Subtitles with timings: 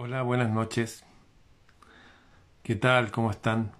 [0.00, 1.02] Hola, buenas noches.
[2.62, 3.10] ¿Qué tal?
[3.10, 3.72] ¿Cómo están?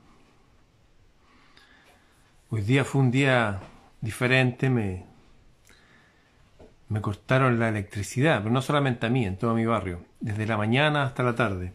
[2.51, 3.61] Hoy día fue un día
[4.01, 5.05] diferente, me,
[6.89, 10.57] me cortaron la electricidad, pero no solamente a mí, en todo mi barrio, desde la
[10.57, 11.73] mañana hasta la tarde.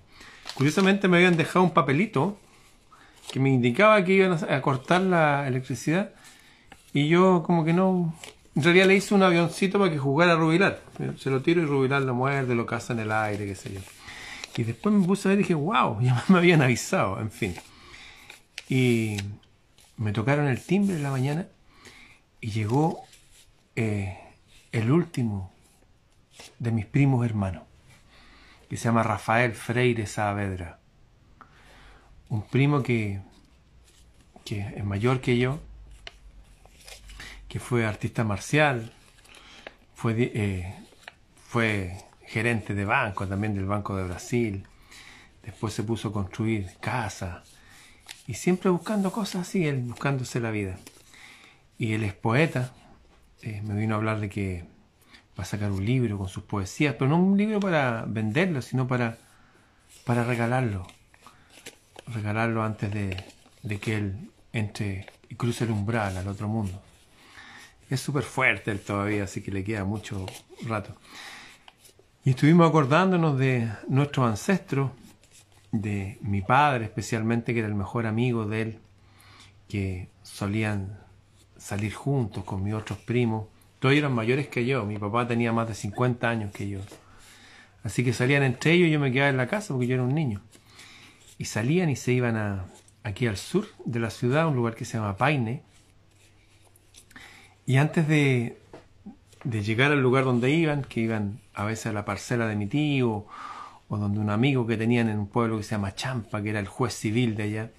[0.55, 2.37] Curiosamente me habían dejado un papelito
[3.31, 6.11] que me indicaba que iban a cortar la electricidad
[6.91, 8.13] y yo como que no...
[8.55, 10.81] En realidad le hice un avioncito para que jugara a Rubilar.
[11.17, 13.79] Se lo tiro y Rubilar lo muerde, lo caza en el aire, qué sé yo.
[14.55, 17.55] Y después me puse a ver y dije, wow, ya me habían avisado, en fin.
[18.69, 19.17] Y
[19.97, 21.47] me tocaron el timbre en la mañana
[22.41, 23.03] y llegó
[23.75, 24.17] eh,
[24.71, 25.51] el último
[26.59, 27.63] de mis primos hermanos,
[28.69, 30.79] que se llama Rafael Freire Saavedra.
[32.29, 33.21] Un primo que,
[34.45, 35.59] que es mayor que yo,
[37.47, 38.91] que fue artista marcial,
[39.93, 40.75] fue, eh,
[41.47, 41.97] fue
[42.33, 44.65] gerente de banco, también del Banco de Brasil.
[45.43, 47.43] Después se puso a construir casa.
[48.25, 50.77] Y siempre buscando cosas así, él buscándose la vida.
[51.77, 52.73] Y él es poeta.
[53.43, 54.65] Eh, me vino a hablar de que
[55.37, 58.87] va a sacar un libro con sus poesías, pero no un libro para venderlo, sino
[58.87, 59.19] para,
[60.03, 60.87] para regalarlo.
[62.07, 63.23] Regalarlo antes de,
[63.61, 66.81] de que él entre y cruce el umbral al otro mundo.
[67.89, 70.25] Es súper fuerte él todavía, así que le queda mucho
[70.65, 70.95] rato.
[72.25, 74.91] Y estuvimos acordándonos de nuestros ancestros,
[75.73, 78.79] de mi padre especialmente, que era el mejor amigo de él,
[79.67, 80.99] que solían
[81.57, 83.47] salir juntos con mis otros primos.
[83.79, 86.79] Todos eran mayores que yo, mi papá tenía más de 50 años que yo.
[87.83, 90.03] Así que salían entre ellos y yo me quedaba en la casa porque yo era
[90.03, 90.41] un niño.
[91.37, 92.67] Y salían y se iban a,
[93.03, 95.61] aquí al sur de la ciudad, un lugar que se llama Paine.
[97.65, 98.62] Y antes de,
[99.43, 102.67] de llegar al lugar donde iban, que iban a veces a la parcela de mi
[102.67, 103.25] tío,
[103.89, 106.59] o donde un amigo que tenían en un pueblo que se llama Champa, que era
[106.59, 107.71] el juez civil de allá,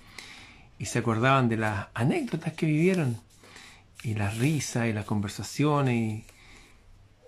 [0.78, 3.18] y se acordaban de las anécdotas que vivieron,
[4.02, 6.24] y las risas y las conversaciones,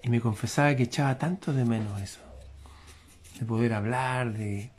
[0.03, 2.21] y, me confesaba que echaba tanto de menos eso,
[3.41, 4.71] de poder hablar, de,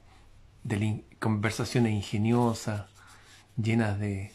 [1.19, 2.83] conversaciones ingeniosas,
[3.61, 4.31] llenas de,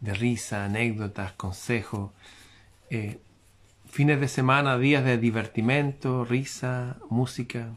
[0.00, 2.10] de risa, anécdotas, consejos.
[2.90, 3.18] Eh,
[3.94, 7.68] fines de semana, días de divertimento, risa, música,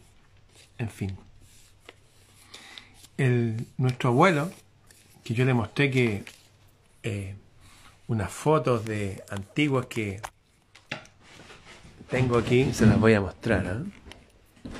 [0.79, 1.15] en fin.
[3.77, 4.49] Nuestro abuelo,
[5.23, 6.23] que yo le mostré que
[7.03, 7.35] eh,
[8.07, 10.19] unas fotos de antiguas que
[12.09, 13.67] tengo aquí, se las voy a mostrar.
[13.67, 14.71] ¿eh?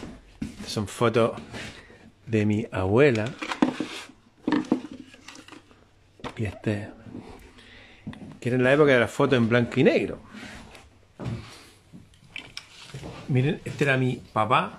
[0.65, 1.39] Son fotos
[2.25, 3.25] de mi abuela.
[6.35, 6.89] Y este,
[8.41, 10.25] que era en la época de las fotos en blanco y negro.
[13.28, 14.78] Miren, este era mi papá.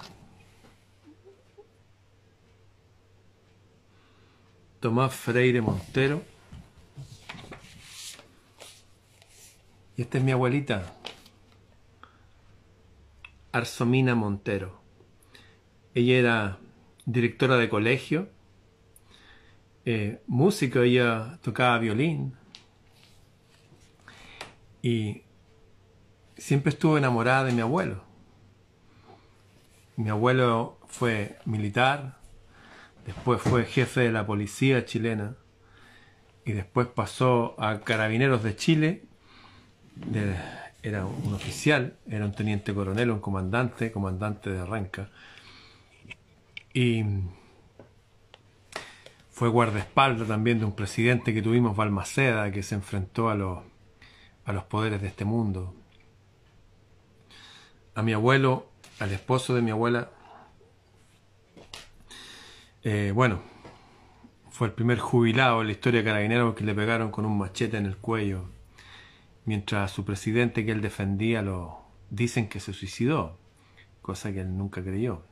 [4.81, 6.23] Tomás Freire Montero.
[9.99, 10.95] Y esta es mi abuelita,
[13.51, 14.81] Arsomina Montero.
[15.93, 16.59] Ella era
[17.05, 18.29] directora de colegio,
[19.85, 22.35] eh, músico, ella tocaba violín
[24.83, 25.23] y
[26.39, 28.03] siempre estuvo enamorada de mi abuelo.
[29.97, 32.19] Mi abuelo fue militar,
[33.05, 35.35] después fue jefe de la policía chilena
[36.45, 39.03] y después pasó a Carabineros de Chile.
[40.83, 45.11] era un oficial, era un teniente coronel, un comandante, comandante de Arranca.
[46.73, 47.05] Y
[49.31, 53.59] fue guardaespaldas también de un presidente que tuvimos, Balmaceda, que se enfrentó a los,
[54.45, 55.75] a los poderes de este mundo.
[57.99, 58.69] A mi abuelo
[59.01, 60.09] al esposo de mi abuela,
[62.85, 63.43] eh, bueno,
[64.53, 67.77] fue el primer jubilado en la historia de Carabineros que le pegaron con un machete
[67.77, 68.45] en el cuello,
[69.47, 73.37] mientras su presidente que él defendía lo dicen que se suicidó,
[74.01, 75.25] cosa que él nunca creyó.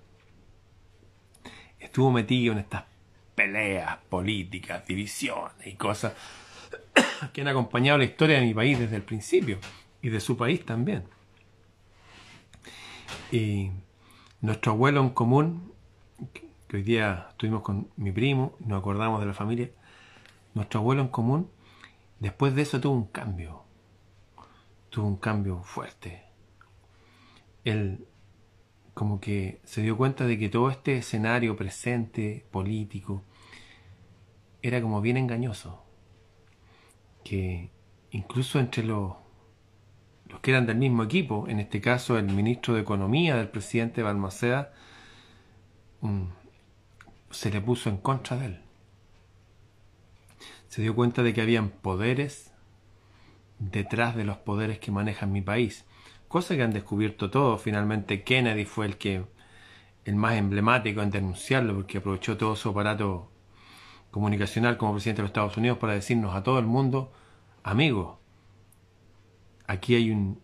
[1.79, 2.83] Estuvo metido en estas
[3.37, 6.15] peleas políticas, divisiones y cosas
[7.33, 9.61] que han acompañado la historia de mi país desde el principio
[10.03, 11.05] y de su país también.
[13.31, 13.71] Y
[14.41, 15.73] nuestro abuelo en común,
[16.69, 19.71] que hoy día estuvimos con mi primo, nos acordamos de la familia,
[20.55, 21.51] nuestro abuelo en común,
[22.21, 23.63] después de eso tuvo un cambio,
[24.91, 26.25] tuvo un cambio fuerte.
[27.65, 28.07] Él
[28.97, 33.23] como que se dio cuenta de que todo este escenario presente, político,
[34.63, 35.85] era como bien engañoso.
[37.23, 37.71] Que
[38.11, 39.17] incluso entre los
[40.29, 44.03] los que eran del mismo equipo, en este caso el ministro de Economía del presidente
[44.03, 44.73] Balmaceda,
[47.31, 48.61] se le puso en contra de él.
[50.69, 52.53] Se dio cuenta de que habían poderes
[53.59, 55.85] detrás de los poderes que manejan mi país.
[56.29, 57.63] Cosa que han descubierto todos.
[57.63, 59.25] Finalmente Kennedy fue el que
[60.05, 63.31] el más emblemático en denunciarlo porque aprovechó todo su aparato
[64.11, 67.13] comunicacional como presidente de los Estados Unidos para decirnos a todo el mundo,
[67.63, 68.19] amigos,
[69.67, 70.41] aquí hay un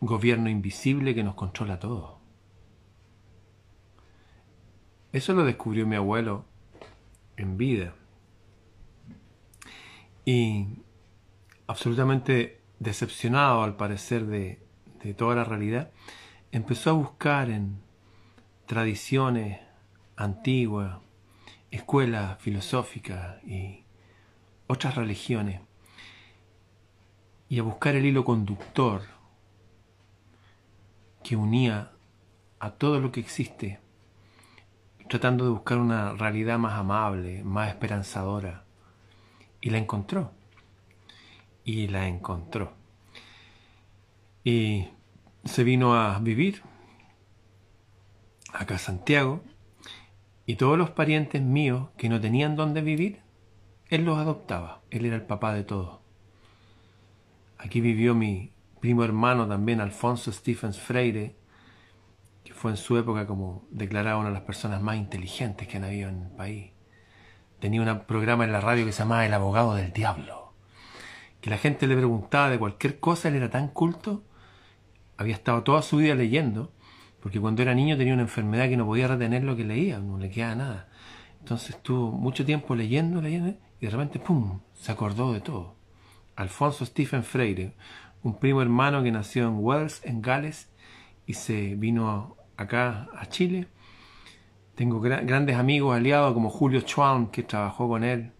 [0.00, 2.20] gobierno invisible que nos controla todo.
[5.12, 6.46] Eso lo descubrió mi abuelo
[7.36, 7.94] en vida.
[10.24, 10.66] Y
[11.66, 14.60] absolutamente decepcionado al parecer de,
[15.02, 15.90] de toda la realidad,
[16.50, 17.80] empezó a buscar en
[18.66, 19.60] tradiciones
[20.16, 20.98] antiguas,
[21.70, 23.84] escuelas filosóficas y
[24.66, 25.60] otras religiones,
[27.52, 29.02] y a buscar el hilo conductor
[31.22, 31.92] que unía
[32.58, 33.78] a todo lo que existe,
[35.10, 38.64] tratando de buscar una realidad más amable, más esperanzadora,
[39.60, 40.32] y la encontró
[41.62, 42.72] y la encontró.
[44.44, 44.88] Y
[45.44, 46.62] se vino a vivir
[48.54, 49.42] acá a Santiago
[50.46, 53.20] y todos los parientes míos que no tenían dónde vivir,
[53.90, 54.80] él los adoptaba.
[54.88, 56.01] Él era el papá de todos.
[57.64, 61.36] Aquí vivió mi primo hermano también, Alfonso Stephens Freire,
[62.44, 65.84] que fue en su época como declarado una de las personas más inteligentes que han
[65.84, 66.72] habido en el país.
[67.60, 70.42] Tenía un programa en la radio que se llamaba El abogado del diablo
[71.42, 74.22] que la gente le preguntaba de cualquier cosa, él era tan culto,
[75.18, 76.72] había estado toda su vida leyendo,
[77.20, 80.18] porque cuando era niño tenía una enfermedad que no podía retener lo que leía, no
[80.18, 80.88] le quedaba nada.
[81.40, 85.74] Entonces estuvo mucho tiempo leyendo, leyendo, y de repente, ¡pum!, se acordó de todo.
[86.42, 87.74] Alfonso Stephen Freire,
[88.22, 90.70] un primo hermano que nació en Wells, en Gales,
[91.26, 93.68] y se vino acá a Chile.
[94.74, 98.32] Tengo grandes amigos aliados como Julio Schwalm, que trabajó con él,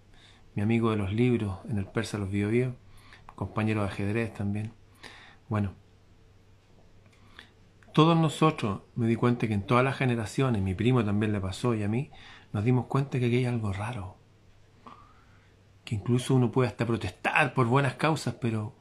[0.55, 2.75] mi amigo de los libros en el Persa Los Bio,
[3.35, 4.73] compañero de ajedrez también.
[5.49, 5.73] Bueno,
[7.93, 11.75] todos nosotros, me di cuenta que en todas las generaciones, mi primo también le pasó
[11.75, 12.11] y a mí,
[12.53, 14.17] nos dimos cuenta que aquí hay algo raro.
[15.93, 18.75] Incluso uno puede hasta protestar por buenas causas, pero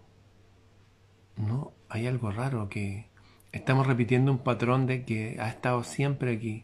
[1.36, 3.10] no, hay algo raro que
[3.52, 6.64] estamos repitiendo un patrón de que ha estado siempre aquí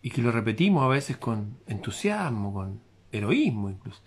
[0.00, 4.00] y que lo repetimos a veces con entusiasmo, con heroísmo incluso,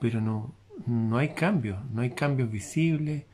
[0.00, 0.54] pero no,
[0.86, 3.24] no hay cambios, no hay cambios visibles.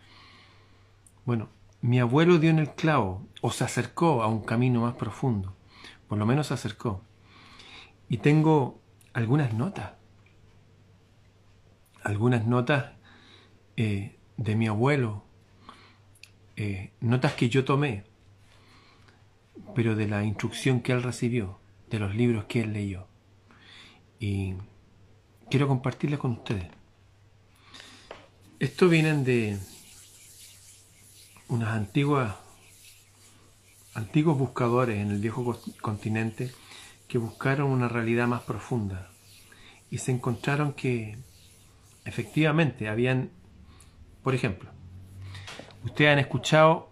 [1.26, 1.50] Bueno,
[1.82, 5.54] mi abuelo dio en el clavo, o se acercó a un camino más profundo,
[6.08, 7.02] por lo menos se acercó.
[8.08, 8.80] Y tengo
[9.12, 9.99] algunas notas,
[12.02, 12.92] algunas notas
[13.76, 15.24] eh, de mi abuelo,
[16.56, 18.04] eh, notas que yo tomé,
[19.74, 21.58] pero de la instrucción que él recibió,
[21.90, 23.06] de los libros que él leyó.
[24.18, 24.54] Y
[25.50, 26.68] quiero compartirles con ustedes.
[28.58, 29.58] Esto vienen de
[31.48, 32.34] unas antiguas
[33.94, 36.52] antiguos buscadores en el viejo continente
[37.08, 39.10] que buscaron una realidad más profunda
[39.90, 41.18] y se encontraron que
[42.04, 43.30] efectivamente habían,
[44.22, 44.70] por ejemplo,
[45.84, 46.90] ustedes han escuchado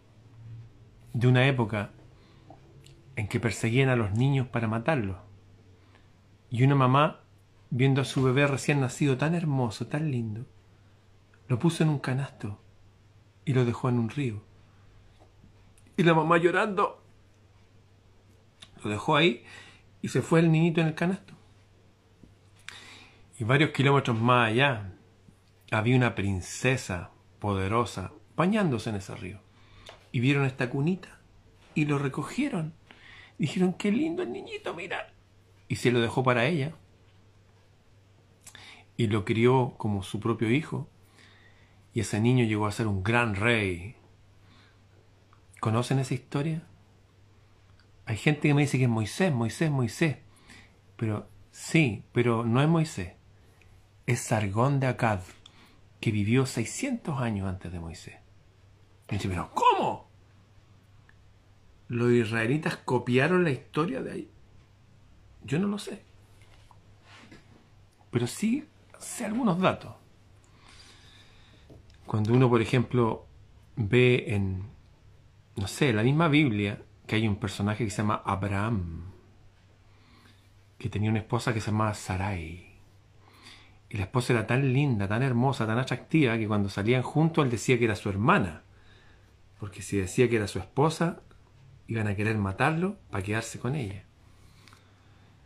[1.12, 1.90] de una época
[3.17, 5.17] en que perseguían a los niños para matarlos
[6.50, 7.20] y una mamá
[7.70, 10.46] viendo a su bebé recién nacido tan hermoso, tan lindo,
[11.48, 12.60] lo puso en un canasto
[13.44, 14.43] y lo dejó en un río.
[15.96, 17.03] Y la mamá llorando
[18.82, 19.44] lo dejó ahí
[20.00, 21.34] y se fue el niñito en el canasto.
[23.38, 24.93] Y varios kilómetros más allá
[25.70, 29.41] había una princesa poderosa bañándose en ese río.
[30.13, 31.20] Y vieron esta cunita
[31.75, 32.75] y lo recogieron.
[33.39, 35.13] Dijeron, qué lindo el niñito, mira.
[35.69, 36.72] Y se lo dejó para ella.
[38.96, 40.89] Y lo crió como su propio hijo
[41.98, 43.96] y ese niño llegó a ser un gran rey.
[45.60, 46.63] ¿Conocen esa historia?
[48.06, 50.19] Hay gente que me dice que es Moisés, Moisés, Moisés.
[50.96, 53.15] Pero sí, pero no es Moisés.
[54.06, 55.20] Es Sargón de Akkad,
[56.00, 58.17] que vivió 600 años antes de Moisés.
[59.10, 60.08] Y dice, pero ¿cómo?
[61.88, 64.31] ¿Los israelitas copiaron la historia de ahí?
[65.44, 66.02] Yo no lo sé.
[68.10, 68.67] Pero sí
[68.98, 69.94] sé algunos datos.
[72.06, 73.26] Cuando uno, por ejemplo,
[73.76, 74.64] ve en,
[75.56, 79.12] no sé, la misma Biblia, que hay un personaje que se llama Abraham,
[80.78, 82.68] que tenía una esposa que se llamaba Sarai.
[83.90, 87.50] Y la esposa era tan linda, tan hermosa, tan atractiva, que cuando salían juntos él
[87.50, 88.62] decía que era su hermana.
[89.58, 91.22] Porque si decía que era su esposa,
[91.86, 94.04] iban a querer matarlo para quedarse con ella.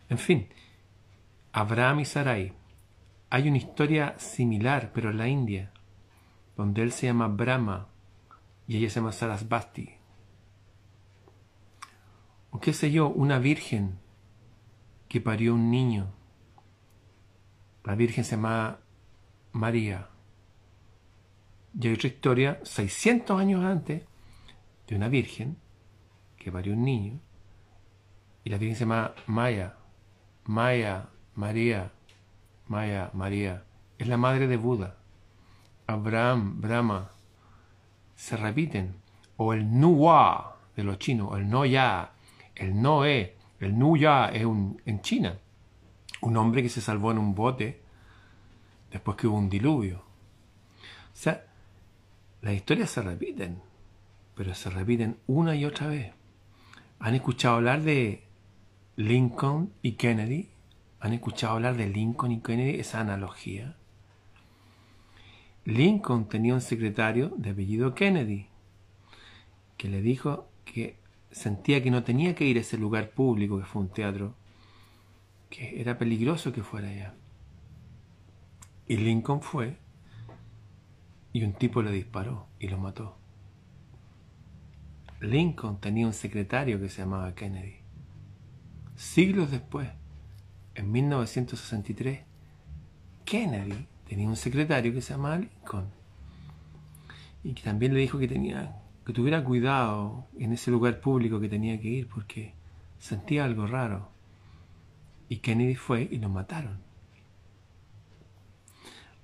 [0.09, 0.49] En fin,
[1.53, 2.53] Abraham y Sarai.
[3.31, 5.71] Hay una historia similar, pero en la India,
[6.57, 7.89] donde él se llama Brahma
[8.67, 9.91] y ella se llama Sarasvati.
[12.51, 13.99] O qué sé yo, una virgen
[15.09, 16.13] que parió un niño.
[17.85, 18.79] La virgen se llama
[19.53, 20.09] María.
[21.79, 24.03] Y hay otra historia, 600 años antes,
[24.87, 25.57] de una virgen
[26.37, 27.21] que parió un niño.
[28.45, 29.77] Y la virgen se llama Maya.
[30.45, 31.93] Maya, María,
[32.67, 33.65] Maya, María.
[33.99, 34.97] Es la madre de Buda.
[35.87, 37.11] Abraham, Brahma.
[38.15, 38.97] Se repiten.
[39.37, 42.13] O el Nuwa de los chinos, el No Ya,
[42.55, 43.37] el No E.
[43.61, 45.39] El Nu Ya es en China.
[46.23, 47.83] Un hombre que se salvó en un bote
[48.91, 49.99] después que hubo un diluvio.
[49.99, 51.45] O sea,
[52.41, 53.61] las historias se repiten,
[54.35, 56.13] pero se repiten una y otra vez.
[56.99, 58.25] ¿Han escuchado hablar de
[58.97, 60.49] Lincoln y Kennedy?
[61.01, 62.81] ¿Han escuchado hablar de Lincoln y Kennedy?
[62.81, 63.77] Esa analogía.
[65.65, 68.49] Lincoln tenía un secretario de apellido Kennedy
[69.77, 70.97] que le dijo que
[71.31, 74.35] sentía que no tenía que ir a ese lugar público que fue un teatro,
[75.53, 77.15] que era peligroso que fuera allá.
[78.89, 79.77] Y Lincoln fue
[81.35, 83.19] y un tipo le disparó y lo mató.
[85.21, 87.77] Lincoln tenía un secretario que se llamaba Kennedy.
[88.97, 89.91] Siglos después,
[90.75, 92.21] en 1963,
[93.27, 95.91] Kennedy tenía un secretario que se llamaba Lincoln
[97.45, 101.49] y que también le dijo que tenía que tuviera cuidado en ese lugar público que
[101.49, 102.55] tenía que ir porque
[102.99, 104.13] sentía algo raro.
[105.33, 106.83] Y Kennedy fue y lo mataron.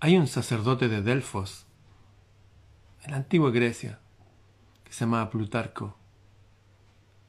[0.00, 1.66] Hay un sacerdote de Delfos,
[3.02, 3.98] en la antigua Grecia,
[4.84, 5.98] que se llamaba Plutarco.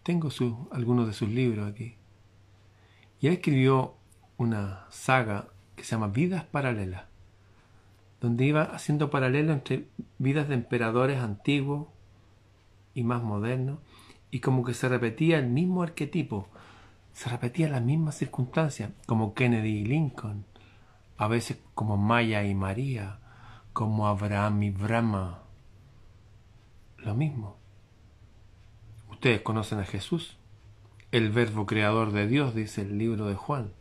[0.03, 1.97] Tengo su, algunos de sus libros aquí.
[3.19, 3.95] Y él escribió
[4.37, 7.03] una saga que se llama Vidas Paralelas,
[8.21, 11.89] donde iba haciendo paralelo entre vidas de emperadores antiguos
[12.93, 13.81] y más moderno,
[14.31, 16.47] y como que se repetía el mismo arquetipo,
[17.19, 20.45] se repetía las mismas circunstancias, como Kennedy y Lincoln,
[21.17, 23.19] a veces como Maya y María,
[23.73, 25.39] como Abraham y Brahma.
[26.97, 27.57] Lo mismo.
[29.11, 30.37] Ustedes conocen a Jesús,
[31.11, 33.73] el verbo creador de Dios, dice el libro de Juan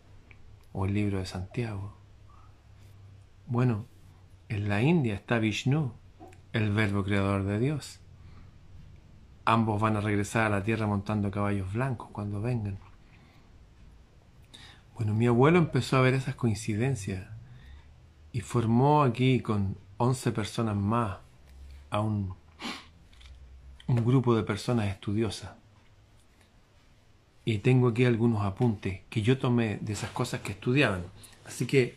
[0.73, 1.95] o el libro de Santiago.
[3.47, 3.87] Bueno,
[4.49, 5.93] en la India está Vishnu,
[6.53, 8.01] el verbo creador de Dios.
[9.45, 12.81] Ambos van a regresar a la tierra montando caballos blancos cuando vengan.
[14.99, 17.25] Bueno, mi abuelo empezó a ver esas coincidencias
[18.33, 21.19] y formó aquí con 11 personas más
[21.89, 22.35] a un,
[23.87, 25.53] grupo de personas estudiosas.
[27.45, 31.05] Y tengo aquí algunos apuntes que yo tomé de esas cosas que estudiaban.
[31.47, 31.97] Así que,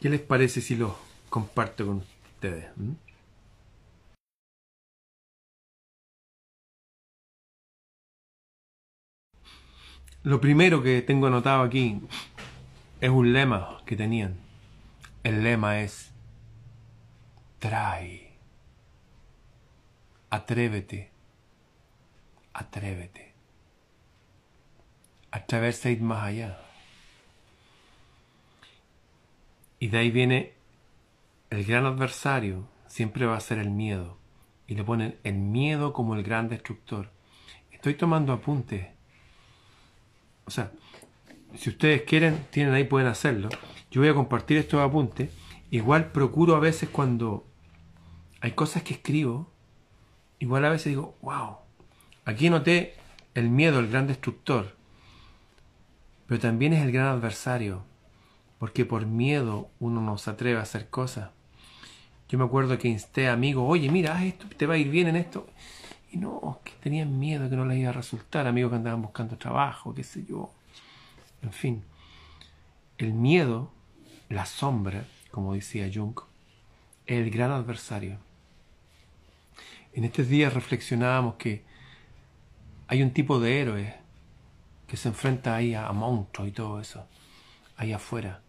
[0.00, 0.92] ¿qué les parece si los
[1.30, 2.02] comparto con
[2.34, 2.66] ustedes?
[2.76, 3.03] ¿Mm?
[10.24, 12.00] Lo primero que tengo anotado aquí
[13.02, 14.38] es un lema que tenían.
[15.22, 16.12] El lema es
[17.58, 18.32] trae,
[20.30, 21.10] atrévete,
[22.54, 23.34] atrévete,
[25.30, 26.58] atreverse a ir más allá.
[29.78, 30.54] Y de ahí viene
[31.50, 34.16] el gran adversario, siempre va a ser el miedo.
[34.66, 37.10] Y le ponen el miedo como el gran destructor.
[37.70, 38.93] Estoy tomando apuntes
[40.46, 40.72] o sea,
[41.56, 43.48] si ustedes quieren, tienen ahí, pueden hacerlo.
[43.90, 45.30] Yo voy a compartir estos apuntes.
[45.70, 47.46] Igual procuro a veces cuando
[48.40, 49.50] hay cosas que escribo,
[50.38, 51.56] igual a veces digo, wow,
[52.24, 52.94] aquí noté
[53.34, 54.76] el miedo, el gran destructor,
[56.26, 57.84] pero también es el gran adversario,
[58.58, 61.30] porque por miedo uno no se atreve a hacer cosas.
[62.28, 65.08] Yo me acuerdo que insté a amigos, oye, mira, esto, te va a ir bien
[65.08, 65.46] en esto.
[66.14, 69.36] Y no, que tenían miedo que no les iba a resultar, amigos que andaban buscando
[69.36, 70.48] trabajo, qué sé yo.
[71.42, 71.82] En fin,
[72.98, 73.72] el miedo,
[74.28, 76.16] la sombra, como decía Jung,
[77.06, 78.18] es el gran adversario.
[79.92, 81.64] En estos días reflexionábamos que
[82.86, 83.94] hay un tipo de héroe
[84.86, 87.08] que se enfrenta ahí a, monstruos y todo eso,
[87.76, 88.40] ahí afuera.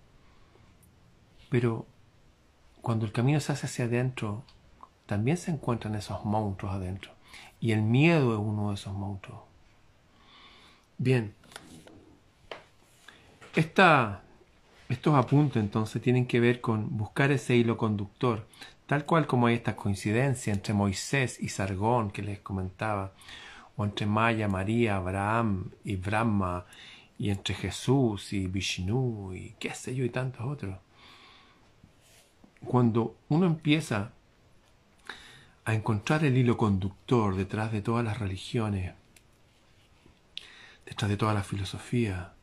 [1.50, 1.88] Pero
[2.84, 4.44] cuando el camino se hace hacia adentro,
[5.08, 7.15] también se encuentran esos monstruos adentro.
[7.66, 9.40] Y el miedo es uno de esos monstruos.
[11.00, 11.34] Bien.
[13.56, 18.46] estos apuntes entonces tienen que ver con buscar ese hilo conductor,
[18.86, 23.14] tal cual como hay esta coincidencia entre Moisés y Sargón que les comentaba,
[23.76, 26.68] o entre Maya, María, Abraham y Brahma,
[27.18, 30.78] y entre Jesús y Vishnu y qué sé yo y tantos otros.
[32.64, 34.12] Cuando uno empieza
[35.66, 38.94] a encontrar el hilo conductor detrás de todas las religiones,
[40.86, 42.34] detrás de toda la filosofía,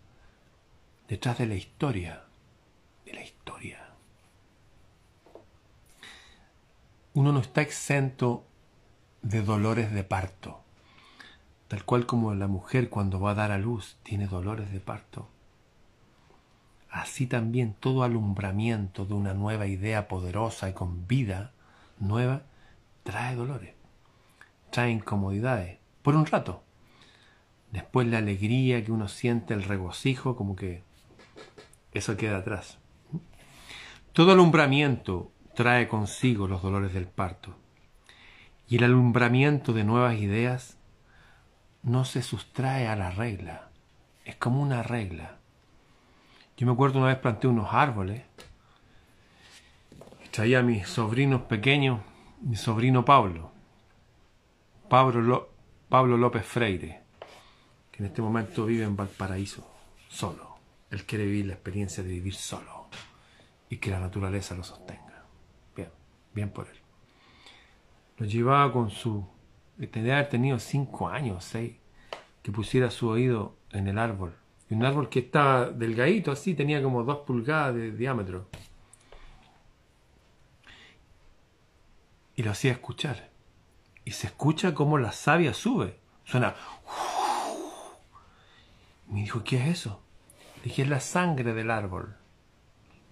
[1.09, 2.25] detrás de la historia,
[3.07, 3.79] de la historia.
[7.15, 8.45] Uno no está exento
[9.23, 10.63] de dolores de parto
[11.73, 15.27] tal cual como la mujer cuando va a dar a luz tiene dolores de parto.
[16.91, 21.53] Así también todo alumbramiento de una nueva idea poderosa y con vida
[21.99, 22.43] nueva
[23.03, 23.75] trae dolores,
[24.71, 26.63] trae incomodidades, por un rato.
[27.71, 30.83] Después la alegría que uno siente, el regocijo, como que
[31.93, 32.79] eso queda atrás.
[34.13, 37.57] Todo alumbramiento trae consigo los dolores del parto.
[38.69, 40.79] Y el alumbramiento de nuevas ideas
[41.83, 43.71] no se sustrae a la regla.
[44.25, 45.39] Es como una regla.
[46.57, 48.23] Yo me acuerdo una vez planté unos árboles.
[50.31, 52.01] Traía a mis sobrinos pequeños,
[52.43, 53.51] mi sobrino Pablo,
[54.89, 55.51] Pablo,
[55.89, 57.01] Pablo López Freire,
[57.91, 59.67] que en este momento vive en Valparaíso,
[60.09, 60.57] solo.
[60.91, 62.87] Él quiere vivir la experiencia de vivir solo
[63.71, 65.25] y que la naturaleza lo sostenga.
[65.75, 65.89] Bien,
[66.35, 66.77] bien por él.
[68.19, 69.27] Lo llevaba con su
[69.91, 71.75] Tendría haber tenido cinco años, seis,
[72.43, 74.35] que pusiera su oído en el árbol.
[74.71, 78.49] Y un árbol que estaba delgadito así, tenía como dos pulgadas de diámetro.
[82.43, 83.31] Y lo hacía escuchar.
[84.05, 86.01] Y se escucha como la savia sube.
[86.25, 86.57] Suena.
[89.07, 90.03] Me dijo, ¿qué es eso?
[90.65, 92.17] dije, es la sangre del árbol.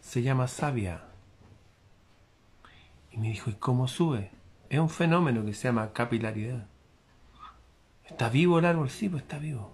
[0.01, 1.05] Se llama savia.
[3.13, 4.33] Y me dijo, ¿y cómo sube?
[4.69, 6.67] Es un fenómeno que se llama capilaridad.
[8.07, 8.91] ¿Está vivo el árbol?
[8.91, 9.73] Sí, pues está vivo.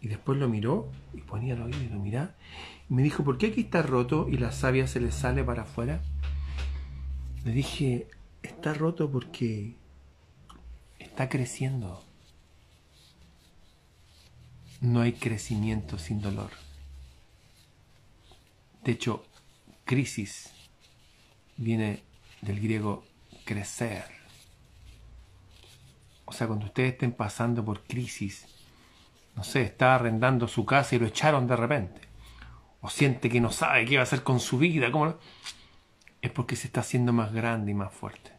[0.00, 2.30] Y después lo miró y ponía el oído y lo miraba.
[2.88, 5.64] Y me dijo, ¿por qué aquí está roto y la savia se le sale para
[5.64, 6.00] afuera?
[7.44, 8.08] Le dije,
[8.50, 9.74] está roto porque
[10.98, 12.04] está creciendo.
[14.80, 16.50] No hay crecimiento sin dolor.
[18.84, 19.24] De hecho,
[19.84, 20.50] crisis
[21.56, 22.02] viene
[22.40, 23.04] del griego
[23.44, 24.04] crecer.
[26.24, 28.46] O sea, cuando ustedes estén pasando por crisis,
[29.36, 32.00] no sé, está arrendando su casa y lo echaron de repente,
[32.80, 35.18] o siente que no sabe qué va a hacer con su vida, ¿cómo
[36.22, 38.32] es porque se está haciendo más grande y más fuerte.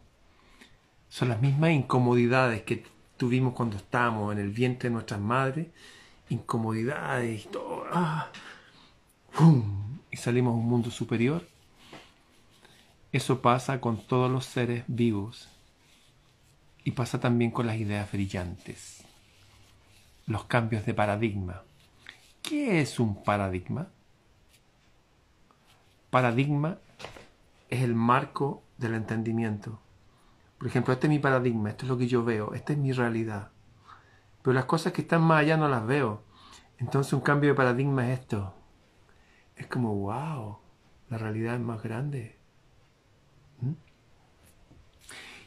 [1.12, 2.84] Son las mismas incomodidades que
[3.18, 5.68] tuvimos cuando estábamos en el vientre de nuestras madres,
[6.30, 8.30] incomodidades y todo, ah,
[10.10, 11.46] y salimos a un mundo superior
[13.12, 15.50] eso pasa con todos los seres vivos
[16.82, 19.04] y pasa también con las ideas brillantes,
[20.26, 21.62] los cambios de paradigma.
[22.40, 23.88] ¿Qué es un paradigma?
[26.08, 26.78] Paradigma
[27.68, 29.78] es el marco del entendimiento.
[30.62, 32.92] Por ejemplo, este es mi paradigma, esto es lo que yo veo, esta es mi
[32.92, 33.50] realidad.
[34.42, 36.22] Pero las cosas que están más allá no las veo.
[36.78, 38.54] Entonces un cambio de paradigma es esto.
[39.56, 40.58] Es como, wow,
[41.08, 42.38] la realidad es más grande.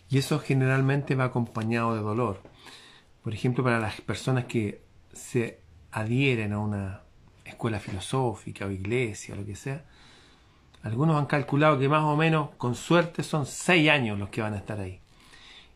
[0.10, 2.42] Y eso generalmente va acompañado de dolor.
[3.24, 5.62] Por ejemplo, para las personas que se
[5.94, 7.04] adhieren a una
[7.46, 9.86] escuela filosófica o iglesia o lo que sea,
[10.84, 14.56] algunos han calculado que más o menos, con suerte, son seis años los que van
[14.56, 15.00] a estar ahí.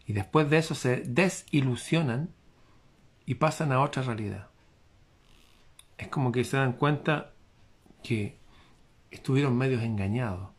[0.10, 2.32] Y después de eso se desilusionan
[3.28, 4.48] y pasan a otra realidad.
[6.00, 7.34] Es como que se dan cuenta
[8.02, 8.36] que
[9.12, 10.50] estuvieron medios engañados.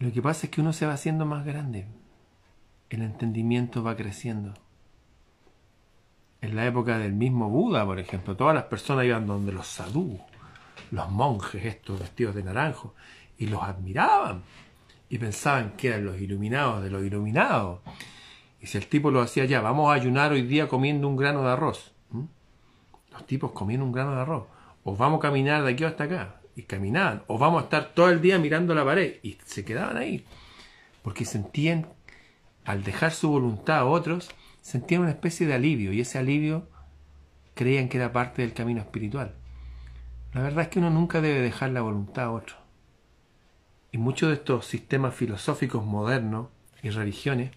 [0.00, 1.86] Lo que pasa es que uno se va haciendo más grande
[2.90, 4.54] el entendimiento va creciendo.
[6.40, 10.20] En la época del mismo Buda, por ejemplo, todas las personas iban donde los sadhus,
[10.90, 12.96] los monjes estos vestidos de naranjo,
[13.38, 14.42] y los admiraban
[15.14, 17.78] y pensaban que eran los iluminados de los iluminados.
[18.60, 21.42] Y si el tipo lo hacía ya, vamos a ayunar hoy día comiendo un grano
[21.42, 21.92] de arroz.
[23.12, 24.48] Los tipos comían un grano de arroz.
[24.82, 26.40] O vamos a caminar de aquí hasta acá.
[26.56, 27.22] Y caminaban.
[27.28, 29.20] O vamos a estar todo el día mirando la pared.
[29.22, 30.24] Y se quedaban ahí.
[31.04, 31.86] Porque sentían
[32.64, 34.30] al dejar su voluntad a otros,
[34.62, 36.66] sentían una especie de alivio y ese alivio
[37.54, 39.36] creían que era parte del camino espiritual.
[40.32, 42.63] La verdad es que uno nunca debe dejar la voluntad a otro.
[43.94, 46.48] Y muchos de estos sistemas filosóficos modernos
[46.82, 47.52] y religiones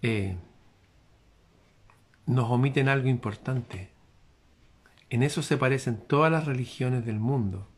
[0.00, 0.38] eh,
[2.24, 3.90] nos omiten algo importante.
[5.10, 7.68] En eso se parecen todas las religiones del mundo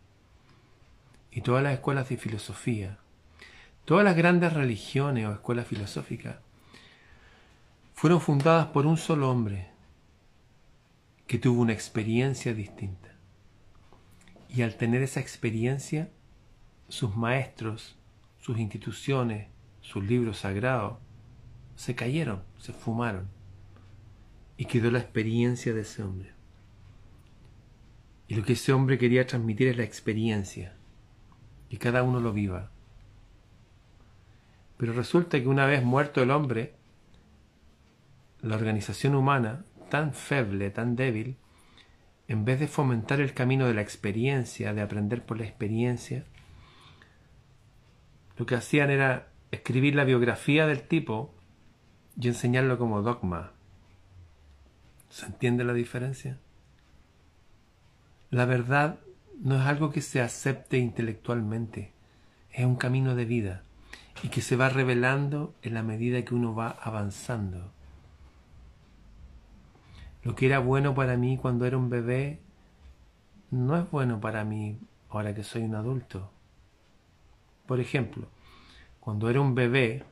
[1.33, 2.99] y todas las escuelas de filosofía
[3.85, 6.37] Todas las grandes religiones o escuelas filosóficas
[7.95, 9.71] fueron fundadas por un solo hombre,
[11.27, 13.11] que tuvo una experiencia distinta.
[14.49, 16.11] Y al tener esa experiencia,
[16.89, 17.97] sus maestros,
[18.39, 19.49] sus instituciones,
[19.81, 20.99] sus libros sagrados,
[21.77, 23.29] se cayeron, se fumaron.
[24.57, 26.33] Y quedó la experiencia de ese hombre.
[28.29, 30.77] Y lo que ese hombre quería transmitir es la experiencia.
[31.69, 32.71] Que cada uno lo viva.
[34.77, 36.75] Pero resulta que una vez muerto el hombre,
[38.43, 41.37] la organización humana, tan feble, tan débil,
[42.29, 46.25] en vez de fomentar el camino de la experiencia, de aprender por la experiencia,
[48.37, 51.35] lo que hacían era escribir la biografía del tipo
[52.21, 53.53] y enseñarlo como dogma.
[55.09, 56.39] ¿Se entiende la diferencia?
[58.31, 58.99] La verdad
[59.41, 61.93] no es algo que se acepte intelectualmente,
[62.53, 63.63] es un camino de vida
[64.23, 67.71] y que se va revelando en la medida que uno va avanzando.
[70.23, 72.41] Lo que era bueno para mí cuando era un bebé
[73.51, 74.79] no es bueno para mí
[75.11, 76.34] ahora que soy un adulto.
[77.67, 78.29] Por ejemplo,
[79.01, 80.05] cuando era un bebé,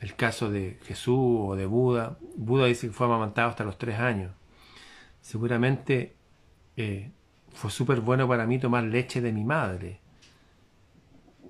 [0.00, 3.98] el caso de Jesús o de Buda, Buda dice que fue amamantado hasta los tres
[3.98, 4.32] años.
[5.20, 6.14] Seguramente
[6.76, 7.10] eh,
[7.52, 10.00] fue súper bueno para mí tomar leche de mi madre.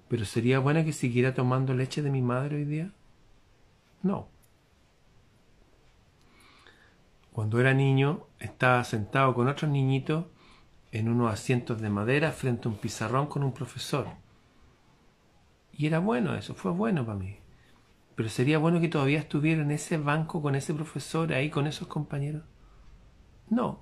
[0.08, 2.92] Pero ¿sería bueno que siguiera tomando leche de mi madre hoy día?
[4.02, 4.28] No.
[7.32, 10.26] Cuando era niño estaba sentado con otros niñitos
[10.92, 14.06] en unos asientos de madera frente a un pizarrón con un profesor.
[15.76, 17.38] Y era bueno eso, fue bueno para mí.
[18.14, 21.88] Pero sería bueno que todavía estuviera en ese banco con ese profesor ahí, con esos
[21.88, 22.44] compañeros.
[23.50, 23.80] No.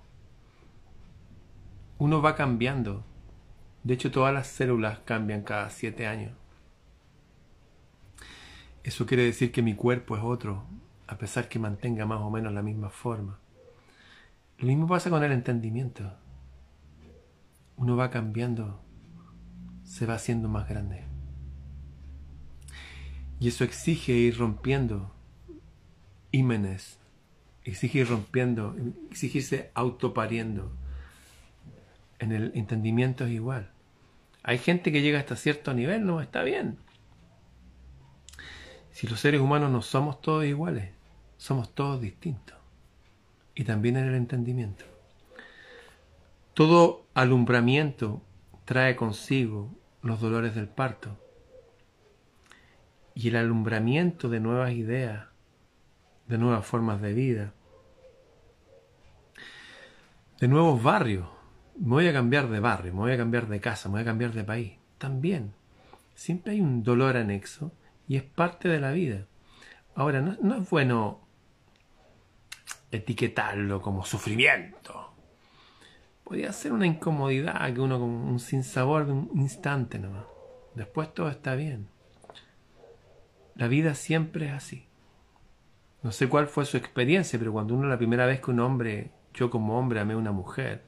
[1.98, 3.04] Uno va cambiando.
[3.84, 6.32] De hecho, todas las células cambian cada siete años.
[8.84, 10.64] Eso quiere decir que mi cuerpo es otro,
[11.06, 13.38] a pesar que mantenga más o menos la misma forma.
[14.58, 16.10] Lo mismo pasa con el entendimiento.
[17.76, 18.80] Uno va cambiando,
[19.84, 21.11] se va haciendo más grande.
[23.42, 25.10] Y eso exige ir rompiendo
[26.30, 27.00] ímenes,
[27.64, 28.76] exige ir rompiendo,
[29.10, 30.70] exige irse autopariendo.
[32.20, 33.72] En el entendimiento es igual.
[34.44, 36.78] Hay gente que llega hasta cierto nivel, no está bien.
[38.92, 40.90] Si los seres humanos no somos todos iguales,
[41.36, 42.56] somos todos distintos.
[43.56, 44.84] Y también en el entendimiento.
[46.54, 48.22] Todo alumbramiento
[48.66, 51.18] trae consigo los dolores del parto
[53.14, 55.26] y el alumbramiento de nuevas ideas,
[56.28, 57.52] de nuevas formas de vida,
[60.40, 61.28] de nuevos barrios.
[61.78, 64.06] Me voy a cambiar de barrio, me voy a cambiar de casa, me voy a
[64.06, 64.72] cambiar de país.
[64.98, 65.52] También.
[66.14, 67.72] Siempre hay un dolor anexo
[68.08, 69.26] y es parte de la vida.
[69.94, 71.20] Ahora, no, es bueno
[72.90, 75.12] etiquetarlo como sufrimiento.
[76.24, 80.24] Podría ser una incomodidad que uno con un sinsabor de un instante nomás.
[80.74, 81.88] Después todo está bien.
[83.54, 84.86] La vida siempre es así.
[86.02, 89.10] No sé cuál fue su experiencia, pero cuando uno la primera vez que un hombre,
[89.34, 90.82] yo como hombre amé a una mujer,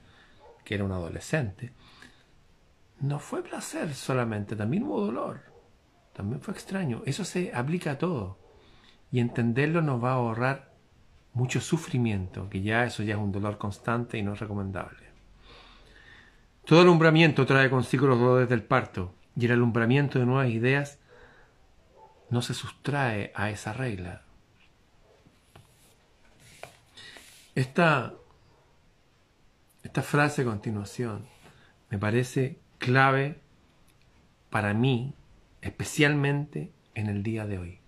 [0.64, 1.72] que era un adolescente,
[3.00, 5.42] no fue placer solamente, también hubo dolor,
[6.12, 7.02] también fue extraño.
[7.06, 8.38] Eso se aplica a todo.
[9.12, 10.72] Y entenderlo nos va a ahorrar
[11.32, 15.04] mucho sufrimiento, que ya eso ya es un dolor constante y no es recomendable.
[16.64, 20.98] Todo alumbramiento trae consigo los dolores del parto, y el alumbramiento de nuevas ideas
[22.34, 24.22] no se sustrae a esa regla.
[27.54, 28.12] Esta,
[29.84, 31.26] esta frase a continuación
[31.90, 33.38] me parece clave
[34.50, 35.14] para mí,
[35.62, 37.78] especialmente en el día de hoy.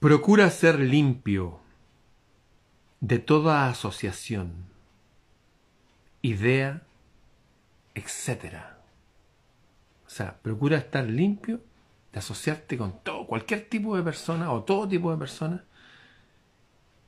[0.00, 1.58] Procura ser limpio
[3.00, 4.66] de toda asociación,
[6.20, 6.82] idea,
[7.94, 8.77] etcétera
[10.18, 11.60] sea, procura estar limpio
[12.12, 15.62] de asociarte con todo, cualquier tipo de persona o todo tipo de personas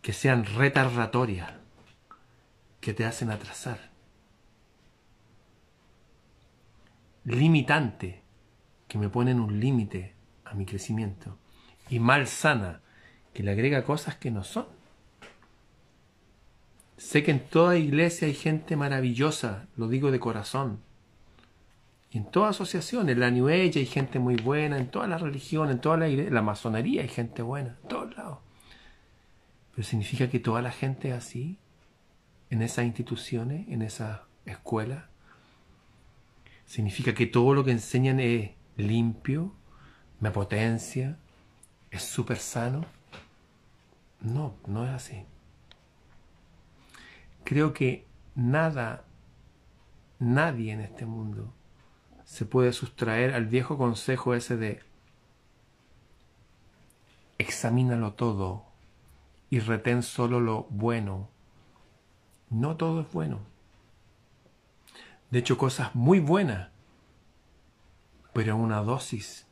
[0.00, 1.52] que sean retardatorias,
[2.80, 3.90] que te hacen atrasar.
[7.24, 8.22] Limitante,
[8.88, 11.36] que me ponen un límite a mi crecimiento.
[11.88, 12.80] Y mal sana,
[13.34, 14.66] que le agrega cosas que no son.
[16.96, 20.80] Sé que en toda iglesia hay gente maravillosa, lo digo de corazón,
[22.12, 25.76] y en toda asociación, en la New hay gente muy buena, en todas las religiones,
[25.76, 28.38] en toda la, la masonería hay gente buena, en todos lados.
[29.70, 31.56] Pero significa que toda la gente así,
[32.50, 35.04] en esas instituciones, en esas escuelas.
[36.66, 39.54] Significa que todo lo que enseñan es limpio,
[40.18, 41.16] me potencia,
[41.92, 42.86] es súper sano.
[44.20, 45.24] No, no es así.
[47.44, 49.04] Creo que nada,
[50.18, 51.54] nadie en este mundo
[52.30, 54.80] se puede sustraer al viejo consejo ese de
[57.38, 58.66] examínalo todo
[59.50, 61.28] y retén solo lo bueno.
[62.48, 63.40] No todo es bueno.
[65.32, 66.70] De hecho, cosas muy buenas,
[68.32, 69.48] pero una dosis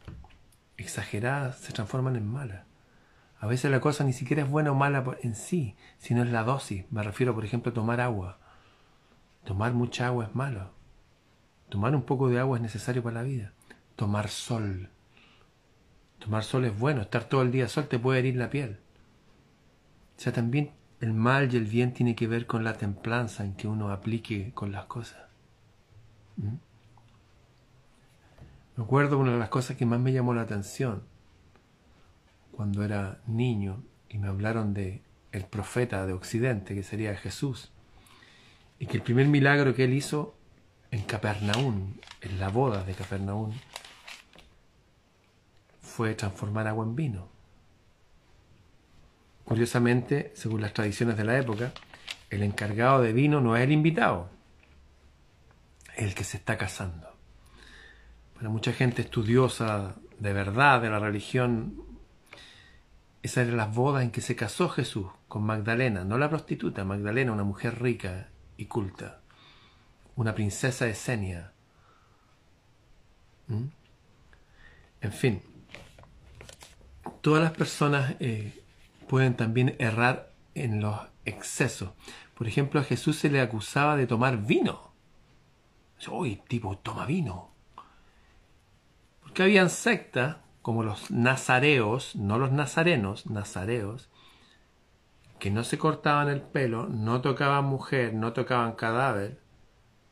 [0.77, 2.64] exagerada se transforman en malas.
[3.41, 6.45] A veces la cosa ni siquiera es buena o mala en sí, sino es la
[6.45, 6.85] dosis.
[6.93, 8.38] Me refiero, por ejemplo, a tomar agua.
[9.43, 10.78] Tomar mucha agua es malo.
[11.69, 13.53] Tomar un poco de agua es necesario para la vida.
[13.97, 14.89] Tomar sol.
[16.19, 17.03] Tomar sol es bueno.
[17.03, 18.79] Estar todo el día sol te puede herir la piel.
[20.17, 23.55] O sea, también el mal y el bien tiene que ver con la templanza en
[23.55, 25.21] que uno aplique con las cosas.
[26.37, 26.57] ¿Mm?
[28.77, 31.03] Me acuerdo una de las cosas que más me llamó la atención
[32.53, 35.03] cuando era niño y me hablaron de
[35.33, 37.71] el profeta de Occidente, que sería Jesús,
[38.79, 40.38] y que el primer milagro que él hizo
[40.90, 43.53] en Capernaum, en la boda de Capernaum,
[45.81, 47.29] fue transformar agua en vino.
[49.44, 51.72] Curiosamente, según las tradiciones de la época,
[52.31, 54.29] el encargado de vino no es el invitado,
[55.96, 57.09] es el que se está casando.
[58.35, 61.83] Para mucha gente estudiosa de verdad de la religión,
[63.22, 67.33] esas eran las bodas en que se casó Jesús con Magdalena, no la prostituta, Magdalena,
[67.33, 69.20] una mujer rica y culta
[70.19, 71.53] una princesa de Senia.
[73.47, 73.67] ¿Mm?
[75.01, 75.43] En fin,
[77.21, 78.65] todas las personas eh,
[79.07, 81.91] pueden también errar en los excesos.
[82.35, 84.91] Por ejemplo, a Jesús se le acusaba de tomar vino.
[86.11, 87.51] Uy, tipo, toma vino.
[89.23, 94.09] Porque habían sectas, como los nazareos, no los nazarenos, nazareos,
[95.39, 99.41] que no se cortaban el pelo, no tocaban mujer, no tocaban cadáver,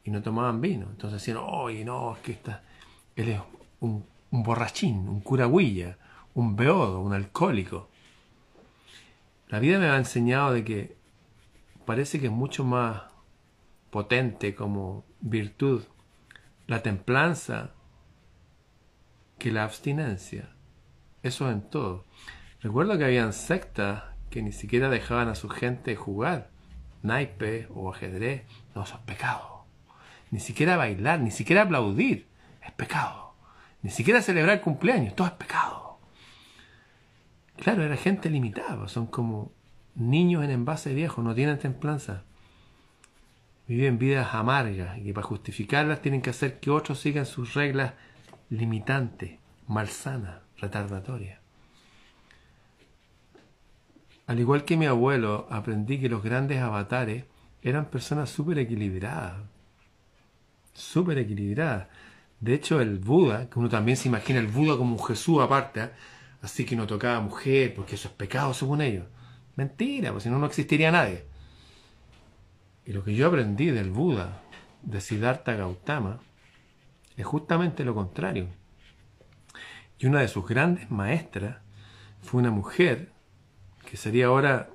[0.07, 0.87] y no tomaban vino.
[0.89, 2.63] Entonces decían, oye, no, es que está,
[3.17, 3.41] él es
[3.81, 5.99] un, borrachín, un curagüilla,
[6.35, 7.89] un beodo, un alcohólico.
[9.49, 10.97] La vida me ha enseñado de que
[11.85, 13.03] parece que es mucho más
[13.91, 15.83] potente como virtud
[16.67, 17.73] la templanza
[19.39, 20.51] que la abstinencia.
[21.23, 22.05] Eso en todo.
[22.61, 26.51] Recuerdo que habían sectas que ni siquiera dejaban a su gente jugar
[27.03, 28.45] naipe o ajedrez.
[28.75, 29.56] No, eso es pecado
[30.37, 32.27] ni siquiera bailar, ni siquiera aplaudir,
[32.63, 33.33] es pecado.
[33.81, 35.99] Ni siquiera celebrar cumpleaños, todo es pecado.
[37.57, 39.51] Claro, era gente limitada, son como
[39.95, 42.25] niños en envase viejo, no tienen templanza.
[43.67, 47.95] Viven vidas amargas y para justificarlas tienen que hacer que otros sigan sus reglas
[48.51, 51.41] limitantes, malsanas, retardatorias.
[54.27, 57.25] Al igual que mi abuelo, aprendí que los grandes avatares
[57.63, 59.56] eran personas súper equilibradas,
[60.77, 61.89] súper equilibrada.
[62.41, 65.91] De hecho, el Buda, que uno también se imagina el Buda como un Jesús aparte,
[66.43, 69.07] así que no tocaba mujer, porque eso es pecado según ellos.
[69.57, 71.25] Mentira, pues si no, no existiría nadie.
[72.85, 74.43] Y lo que yo aprendí del Buda,
[74.83, 76.21] de Siddhartha Gautama,
[77.17, 78.49] es justamente lo contrario.
[79.99, 81.57] Y una de sus grandes maestras
[82.21, 83.13] fue una mujer,
[83.89, 84.69] que sería ahora,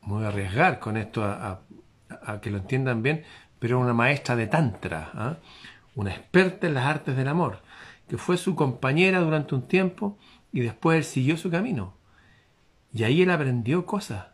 [0.00, 1.60] muy arriesgar con esto a
[2.40, 3.24] que lo entiendan bien,
[3.58, 5.36] pero una maestra de Tantra, ¿ah?
[5.94, 7.62] una experta en las artes del amor,
[8.08, 10.18] que fue su compañera durante un tiempo
[10.52, 11.94] y después él siguió su camino.
[12.92, 14.28] Y ahí él aprendió cosas.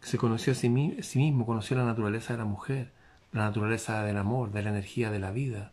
[0.00, 2.92] Se conoció a sí, mismo, conoció la naturaleza de la mujer,
[3.32, 5.72] la naturaleza del amor, de la energía de la vida.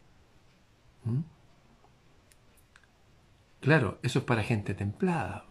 [1.06, 1.22] ¿Mm?
[3.62, 5.46] Claro, eso es para gente templada.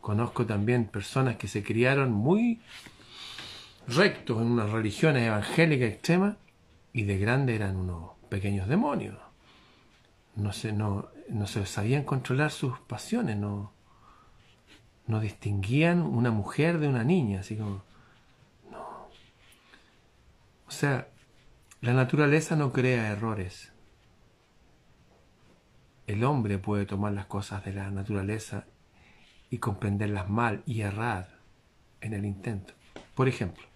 [0.00, 2.60] Conozco también personas que se criaron muy
[3.86, 6.36] rectos en unas religiones evangélicas extremas
[6.92, 9.16] y de grande eran unos pequeños demonios.
[10.36, 13.72] No se, no, no se sabían controlar sus pasiones, no,
[15.06, 17.82] no distinguían una mujer de una niña, así como...
[18.70, 19.08] No.
[20.66, 21.08] O sea,
[21.80, 23.72] la naturaleza no crea errores.
[26.06, 28.66] El hombre puede tomar las cosas de la naturaleza
[29.50, 31.38] y comprenderlas mal y errar
[32.00, 32.74] en el intento.
[33.14, 33.69] Por ejemplo,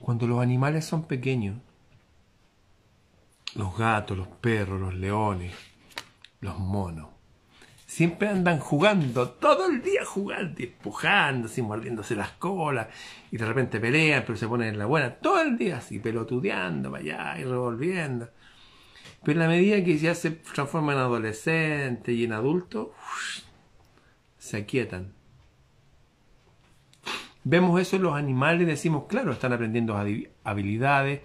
[0.00, 1.56] cuando los animales son pequeños,
[3.54, 5.54] los gatos, los perros, los leones,
[6.40, 7.08] los monos,
[7.86, 12.88] siempre andan jugando, todo el día jugando, empujando, así mordiéndose las colas,
[13.30, 16.90] y de repente pelean, pero se ponen en la buena, todo el día así, pelotudeando
[16.90, 18.30] para allá y revolviendo.
[19.22, 22.88] Pero en la medida que ya se transforman en adolescentes y en adultos,
[24.38, 25.19] se aquietan.
[27.44, 29.96] Vemos eso en los animales y decimos, claro, están aprendiendo
[30.44, 31.20] habilidades,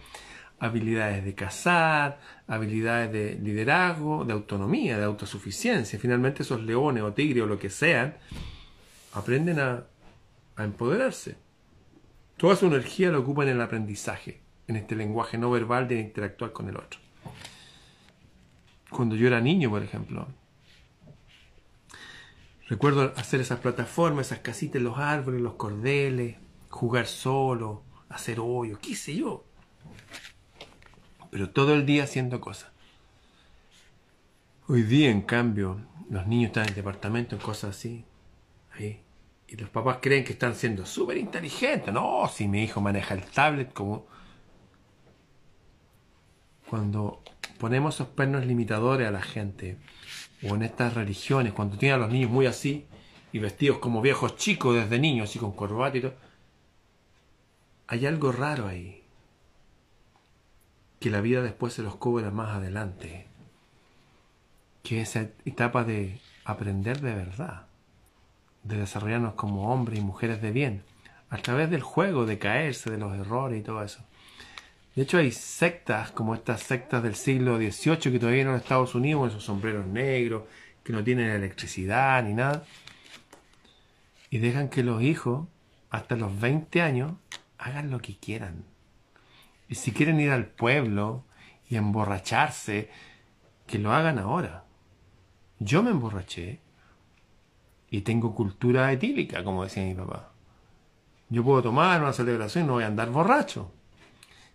[0.60, 5.99] habilidades de cazar, habilidades de liderazgo, de autonomía, de autosuficiencia.
[5.99, 8.15] Finalmente esos leones o tigres o lo que sean,
[9.13, 9.84] aprenden a,
[10.56, 11.36] a empoderarse.
[12.38, 16.54] Toda su energía la ocupan en el aprendizaje, en este lenguaje no verbal de interactuar
[16.54, 16.99] con el otro.
[18.89, 20.28] Cuando yo era niño, por ejemplo,
[22.67, 26.38] recuerdo hacer esas plataformas, esas casitas los árboles, los cordeles,
[26.69, 29.45] jugar solo, hacer hoyos, qué sé yo.
[31.32, 32.71] Pero todo el día haciendo cosas.
[34.67, 38.06] Hoy día, en cambio, los niños están en el departamento, en cosas así.
[38.71, 39.06] Ahí,
[39.47, 41.93] y los papás creen que están siendo súper inteligentes.
[41.93, 44.08] No, si mi hijo maneja el tablet como...
[46.69, 47.21] Cuando
[47.60, 49.78] ponemos esos pernos limitadores a la gente,
[50.49, 52.86] o en estas religiones, cuando tienen a los niños muy así,
[53.31, 56.13] y vestidos como viejos chicos desde niños, así con corbata y todo,
[57.88, 59.03] hay algo raro ahí.
[60.99, 63.27] Que la vida después se los cobra más adelante.
[64.84, 67.65] Que esa etapa de aprender de verdad
[68.65, 70.84] de desarrollarnos como hombres y mujeres de bien,
[71.29, 74.03] a través del juego, de caerse, de los errores y todo eso.
[74.95, 79.19] De hecho, hay sectas como estas sectas del siglo XVIII que todavía en Estados Unidos,
[79.19, 80.43] con esos sombreros negros,
[80.84, 82.63] que no tienen electricidad ni nada,
[84.29, 85.47] y dejan que los hijos,
[85.89, 87.13] hasta los 20 años,
[87.58, 88.63] hagan lo que quieran.
[89.67, 91.25] Y si quieren ir al pueblo
[91.69, 92.89] y emborracharse,
[93.67, 94.63] que lo hagan ahora.
[95.60, 96.60] Yo me emborraché
[97.89, 100.31] y tengo cultura etílica, como decía mi papá.
[101.29, 103.71] Yo puedo tomar una celebración y no voy a andar borracho.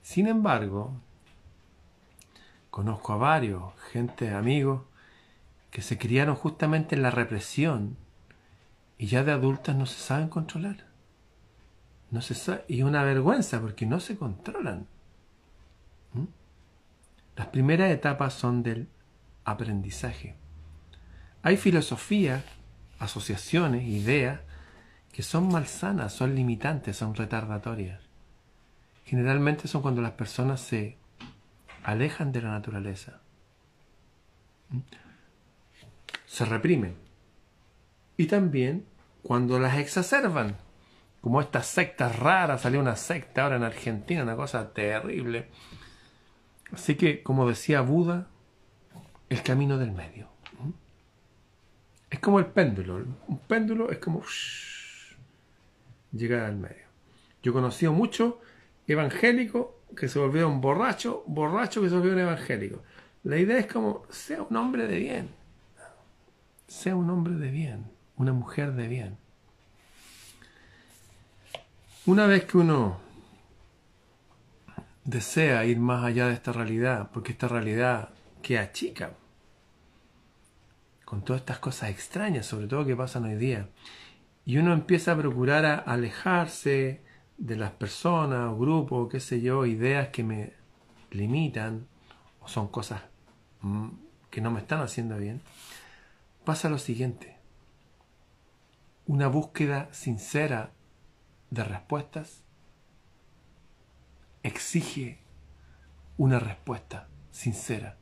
[0.02, 0.92] Sin embargo,
[2.70, 4.82] conozco a varios, gente, amigos,
[5.70, 7.96] que se criaron justamente en la represión
[8.98, 10.86] y ya de adultas no se saben controlar.
[12.10, 14.86] No se sabe, y una vergüenza porque no se controlan.
[16.12, 16.24] ¿Mm?
[17.36, 18.88] Las primeras etapas son del
[19.44, 20.34] aprendizaje.
[21.42, 22.44] Hay filosofía
[22.98, 24.40] asociaciones, ideas
[25.12, 28.09] que son malsanas, son limitantes, son retardatorias.
[29.10, 30.96] Generalmente son cuando las personas se
[31.82, 33.18] alejan de la naturaleza.
[36.26, 36.94] Se reprimen.
[38.16, 38.86] Y también
[39.24, 40.58] cuando las exacerban.
[41.20, 45.48] Como estas sectas raras, salió una secta ahora en Argentina, una cosa terrible.
[46.70, 48.28] Así que, como decía Buda,
[49.28, 50.28] el camino del medio.
[52.08, 53.04] Es como el péndulo.
[53.26, 54.22] Un péndulo es como
[56.12, 56.86] llegar al medio.
[57.42, 58.34] Yo he conocido muchos
[58.90, 62.80] evangélicos que se volvieron borrachos, borrachos que se volvieron evangélicos.
[63.22, 65.30] La idea es como, sea un hombre de bien.
[66.66, 69.18] Sea un hombre de bien, una mujer de bien.
[72.06, 72.98] Una vez que uno
[75.04, 78.10] desea ir más allá de esta realidad, porque esta realidad
[78.42, 79.12] queda chica,
[81.04, 83.68] con todas estas cosas extrañas, sobre todo que pasan hoy día.
[84.46, 87.02] Y uno empieza a procurar a alejarse
[87.40, 90.52] de las personas grupos, qué sé yo, ideas que me
[91.10, 91.88] limitan
[92.40, 93.02] o son cosas
[93.62, 93.88] mm,
[94.30, 95.40] que no me están haciendo bien.
[96.44, 97.36] Pasa lo siguiente.
[99.06, 100.70] Una búsqueda sincera
[101.50, 102.44] de respuestas
[104.44, 105.18] exige
[106.16, 107.96] una respuesta sincera.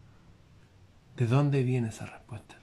[1.17, 2.59] ¿De dónde viene esa respuesta?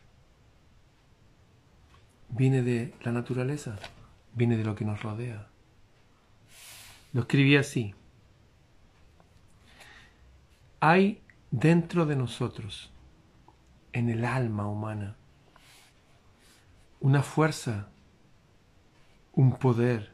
[2.36, 3.78] viene de la naturaleza,
[4.34, 5.48] viene de lo que nos rodea.
[7.16, 7.96] Lo escribí así.
[10.82, 12.92] Hay dentro de nosotros,
[13.94, 15.16] en el alma humana,
[17.00, 17.88] una fuerza,
[19.32, 20.12] un poder,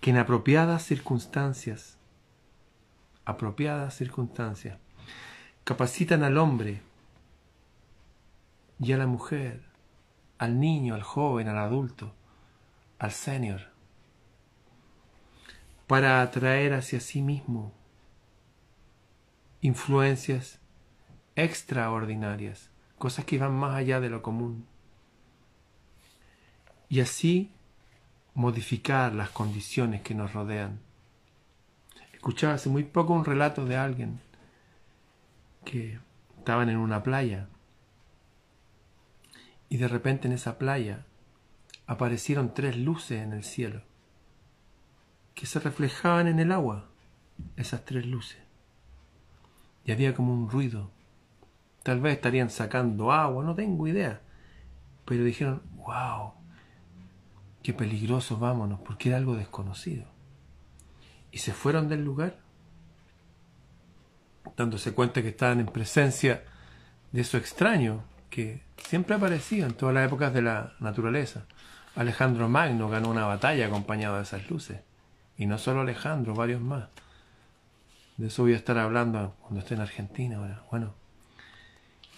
[0.00, 1.98] que en apropiadas circunstancias,
[3.24, 4.78] apropiadas circunstancias,
[5.64, 6.80] capacitan al hombre
[8.78, 9.64] y a la mujer
[10.38, 12.14] al niño, al joven, al adulto,
[13.00, 13.77] al senior,
[15.88, 17.72] para atraer hacia sí mismo
[19.62, 20.60] influencias
[21.34, 24.66] extraordinarias, cosas que van más allá de lo común.
[26.90, 27.50] Y así
[28.34, 30.78] modificar las condiciones que nos rodean.
[32.12, 34.20] Escuchaba hace muy poco un relato de alguien
[35.64, 35.98] que
[36.36, 37.48] estaban en una playa
[39.70, 41.06] y de repente en esa playa
[41.86, 43.87] aparecieron tres luces en el cielo
[45.38, 46.86] que se reflejaban en el agua,
[47.56, 48.38] esas tres luces.
[49.84, 50.90] Y había como un ruido.
[51.84, 54.20] Tal vez estarían sacando agua, no tengo idea.
[55.04, 56.32] pero dijeron, wow,
[57.62, 60.06] qué peligroso, vámonos, porque era algo desconocido.
[61.30, 62.40] Y se fueron del lugar,
[64.56, 66.42] dándose cuenta que estaban en presencia
[67.12, 71.46] de eso extraño que siempre aparecía en todas las épocas de la naturaleza.
[71.94, 74.87] Alejandro Magno ganó una batalla acompañado de esas luces.
[75.38, 76.88] Y no solo Alejandro, varios más.
[78.16, 80.64] De eso voy a estar hablando cuando esté en Argentina ahora.
[80.70, 80.94] Bueno,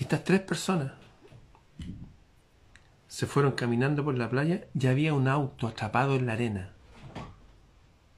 [0.00, 0.92] estas tres personas
[3.06, 6.72] se fueron caminando por la playa y había un auto atrapado en la arena.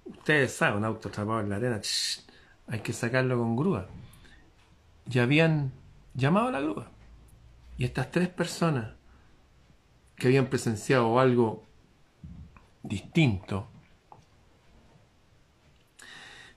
[0.04, 1.80] Ustedes saben, un auto atrapado en la arena,
[2.68, 3.88] hay que sacarlo con grúa.
[5.10, 5.72] Y habían
[6.14, 6.90] llamado a la grúa.
[7.76, 8.92] Y estas tres personas
[10.14, 11.64] que habían presenciado algo
[12.84, 13.71] distinto,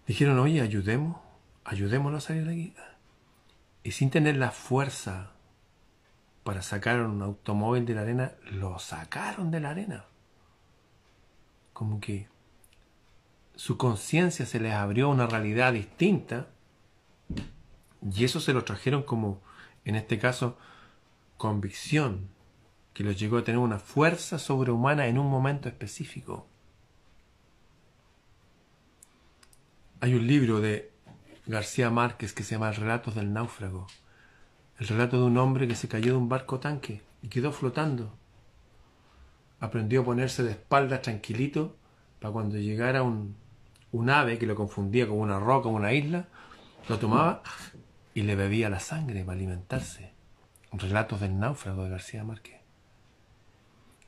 [0.08, 1.18] dijeron, oye, ayudemos,
[1.64, 2.74] ayudémoslo a salir de aquí.
[3.84, 5.32] Y sin tener la fuerza
[6.44, 10.06] para sacar un automóvil de la arena, lo sacaron de la arena.
[11.74, 12.28] Como que
[13.56, 16.48] su conciencia se les abrió a una realidad distinta
[18.12, 19.42] y eso se lo trajeron como,
[19.84, 20.58] en este caso,
[21.38, 22.30] convicción,
[22.94, 26.48] que los llegó a tener una fuerza sobrehumana en un momento específico.
[30.02, 30.92] Hay un libro de
[31.46, 33.88] García Márquez que se llama Relatos del náufrago.
[34.78, 38.14] El relato de un hombre que se cayó de un barco tanque y quedó flotando.
[39.62, 41.78] Aprendió a ponerse de espaldas tranquilito
[42.20, 43.38] para cuando llegara un,
[43.94, 46.28] un ave que lo confundía con una roca o una isla,
[46.90, 47.42] lo tomaba
[48.14, 50.12] y le bebía la sangre para alimentarse.
[50.74, 52.60] Relatos del náufrago de García Márquez.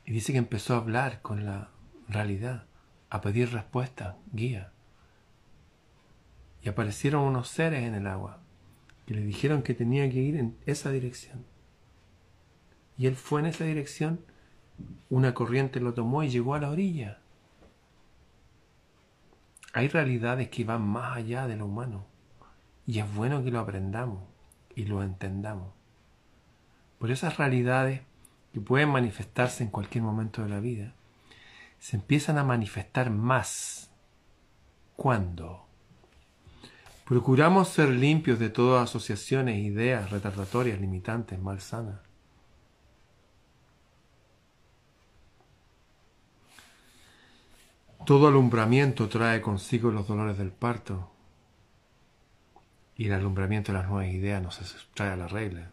[0.06, 1.70] Y dice que empezó a hablar con la
[2.10, 2.66] realidad,
[3.10, 4.74] a pedir respuestas, guía.
[6.68, 8.42] Aparecieron unos seres en el agua
[9.06, 11.46] que le dijeron que tenía que ir en esa dirección.
[12.98, 14.20] Y él fue en esa dirección,
[15.10, 17.20] una corriente lo tomó y llegó a la orilla.
[19.74, 22.06] Hay realidades que van más allá de lo humano
[22.86, 24.24] y es bueno que lo aprendamos
[24.76, 25.74] y lo entendamos.
[27.00, 28.02] Por esas realidades
[28.54, 30.94] que pueden manifestarse en cualquier momento de la vida,
[31.80, 33.92] se empiezan a manifestar más.
[34.96, 35.67] ¿Cuándo?
[37.08, 42.02] Procuramos ser limpios de todas asociaciones, ideas retardatorias, limitantes, malsanas.
[48.06, 51.10] Todo alumbramiento trae consigo los dolores del parto.
[52.98, 55.72] Y el alumbramiento de las nuevas ideas nos trae a la regla.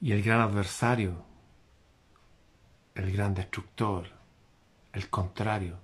[0.00, 1.22] Y el gran adversario,
[2.94, 4.06] el gran destructor,
[4.94, 5.76] el contrario,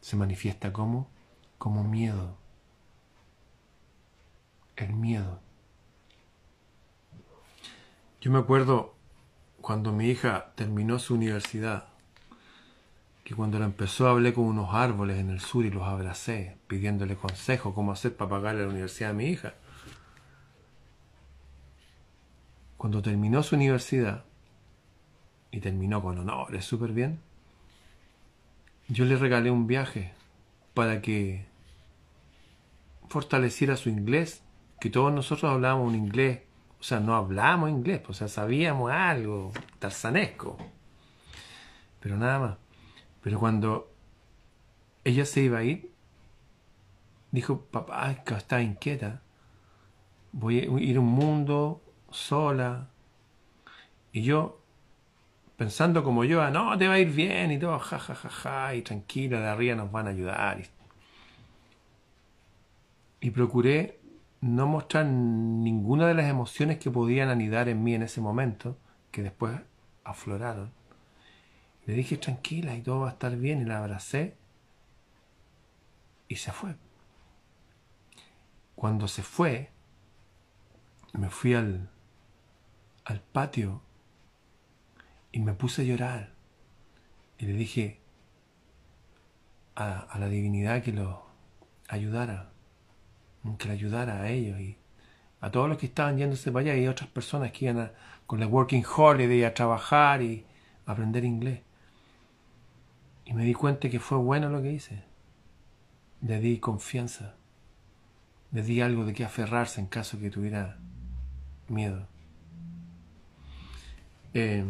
[0.00, 1.14] se manifiesta como
[1.58, 2.36] como miedo.
[4.76, 5.40] El miedo.
[8.20, 8.94] Yo me acuerdo
[9.60, 11.88] cuando mi hija terminó su universidad,
[13.24, 17.16] que cuando la empezó hablé con unos árboles en el sur y los abracé, pidiéndole
[17.16, 19.54] consejo cómo hacer para pagarle la universidad a mi hija.
[22.76, 24.24] Cuando terminó su universidad,
[25.50, 27.20] y terminó con honores súper bien,
[28.88, 30.12] yo le regalé un viaje
[30.76, 31.46] para que
[33.08, 34.42] fortaleciera su inglés,
[34.78, 36.42] que todos nosotros hablábamos un inglés,
[36.78, 40.58] o sea, no hablábamos inglés, o sea, sabíamos algo tarzanesco,
[41.98, 42.56] pero nada más.
[43.22, 43.90] Pero cuando
[45.02, 45.94] ella se iba a ir,
[47.30, 49.22] dijo, papá, está inquieta,
[50.32, 52.90] voy a ir a un mundo sola.
[54.12, 54.60] Y yo,
[55.56, 58.28] pensando como yo, ah, no, te va a ir bien y todo, ja, ja, ja,
[58.28, 60.62] ja, y tranquila, de arriba nos van a ayudar.
[63.20, 63.98] Y, procuré
[64.40, 68.76] no mostrar ninguna de las emociones que podían anidar en mí en ese momento,
[69.10, 69.58] que después
[70.04, 70.72] afloraron.
[71.86, 74.36] Le dije, tranquila, y todo va a estar bien, y la abracé,
[76.28, 76.76] y se fue.
[78.74, 79.70] Cuando se fue,
[81.14, 81.88] me fui al,
[83.04, 83.80] al patio
[85.36, 86.30] y me puse a llorar.
[87.38, 88.00] Y le dije
[89.74, 91.26] a, la divinidad que lo
[91.88, 92.52] ayudara,
[93.58, 94.78] que le ayudara a ellos y
[95.42, 97.92] a todos los que estaban yéndose para allá y otras personas que iban
[98.26, 100.46] con la Working Holiday a trabajar y
[100.86, 101.60] aprender inglés.
[103.26, 105.02] Y me di cuenta que fue bueno lo que hice.
[106.22, 107.34] Le di confianza.
[108.52, 110.78] Le di algo de qué aferrarse en caso que tuviera
[111.68, 112.08] miedo.
[114.32, 114.64] Eh,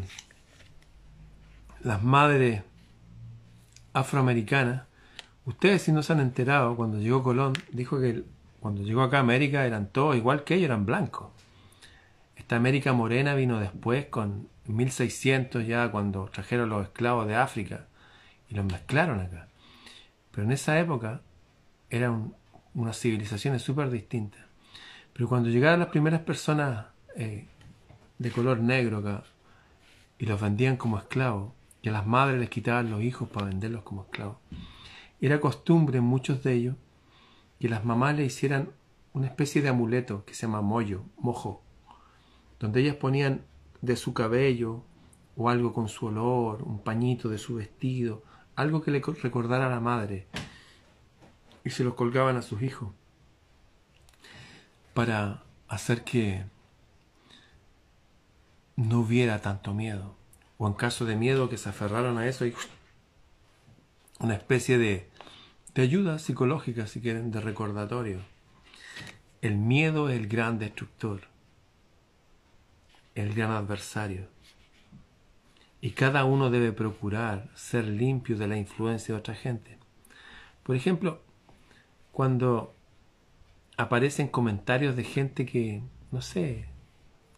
[1.87, 2.65] las madres
[3.93, 4.83] afroamericanas,
[5.45, 8.25] ustedes si no se han enterado, cuando llegó Colón, dijo que
[8.59, 11.29] cuando llegó acá a América eran todos igual que ellos, eran blancos.
[12.35, 17.87] Esta América morena vino después, con 1600 ya, cuando trajeron los esclavos de África
[18.51, 19.47] y los mezclaron acá.
[20.33, 21.21] Pero en esa época
[21.89, 22.35] eran
[22.75, 24.41] unas civilizaciones súper distintas.
[25.13, 27.47] Pero cuando llegaron las primeras personas eh,
[28.19, 29.23] de color negro acá
[30.19, 31.53] y los vendían como esclavos,
[31.87, 34.39] y a las madres les quitaban los hijos para venderlos como esclavos,
[35.21, 36.75] era costumbre en muchos de ellos
[37.61, 38.73] que las mamás le hicieran
[39.13, 41.63] una especie de amuleto que se llama mollo, mojo,
[42.59, 43.43] donde ellas ponían
[43.83, 44.83] de su cabello
[45.37, 48.25] o algo con su olor, un pañito de su vestido,
[48.57, 50.27] algo que le recordara a la madre,
[51.63, 52.91] y se lo colgaban a sus hijos
[54.93, 56.47] para hacer que
[58.75, 60.17] no hubiera tanto miedo,
[60.59, 62.55] o en caso de miedo que se aferraron a eso, y
[64.21, 65.09] una especie de
[65.77, 68.23] de ayuda psicológica, si quieren, de recordatorio.
[69.43, 71.21] El miedo es el gran destructor,
[73.15, 74.27] el gran adversario.
[75.83, 79.77] Y cada uno debe procurar ser limpio de la influencia de otra gente.
[80.63, 81.21] Por ejemplo,
[82.11, 82.75] cuando
[83.77, 86.71] aparecen comentarios de gente que, no sé,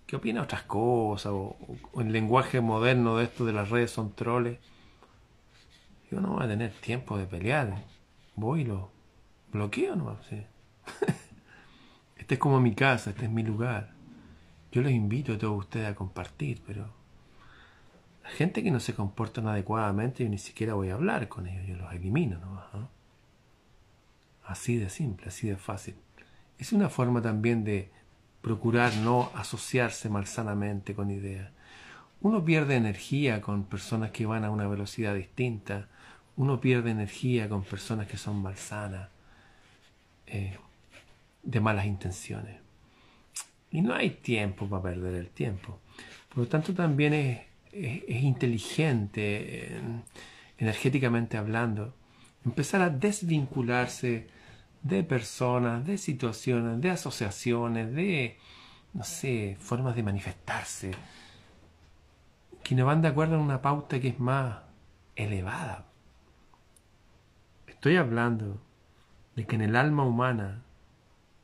[0.09, 1.57] que opina otras cosas, o,
[2.01, 4.59] el lenguaje moderno de esto de las redes son troles,
[6.11, 7.85] yo no voy a tener tiempo de pelear
[8.35, 8.91] voy y lo
[9.53, 10.17] bloqueo nomás.
[12.17, 13.93] este es como mi casa, este es mi lugar.
[14.73, 16.89] Yo los invito a todos ustedes a compartir, pero
[18.23, 21.67] la gente que no se comporta adecuadamente, yo ni siquiera voy a hablar con ellos,
[21.67, 22.67] yo los elimino nomás.
[24.43, 25.97] Así de simple, así de fácil.
[26.57, 27.91] Es una forma también de
[28.43, 31.51] procurar no asociarse malsanamente con ideas.
[32.21, 35.89] Uno pierde energía con personas que van a una velocidad distinta,
[36.37, 39.09] uno pierde energía con personas que son malsanas,
[40.27, 40.57] eh,
[41.43, 42.61] de malas intenciones.
[43.71, 45.79] Y no hay tiempo para perder el tiempo.
[46.29, 49.81] Por lo tanto, también es, inteligente, eh,
[50.59, 51.95] energéticamente hablando,
[52.45, 54.29] empezar a desvincularse
[54.83, 58.39] de personas, de situaciones, de asociaciones, de,
[58.95, 60.93] no sé, formas de manifestarse,
[62.63, 64.59] que no van de acuerdo en una pauta que es más
[65.17, 65.87] elevada.
[67.67, 68.61] Estoy hablando
[69.37, 70.63] de que en el alma humana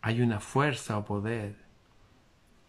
[0.03, 1.65] hay una fuerza o poder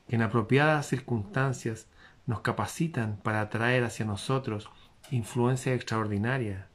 [0.08, 1.88] que en apropiadas circunstancias
[2.26, 4.70] nos capacitan para atraer hacia nosotros
[5.12, 6.68] influencia extraordinaria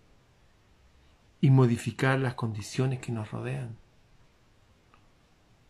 [1.40, 3.76] y modificar las condiciones que nos rodean.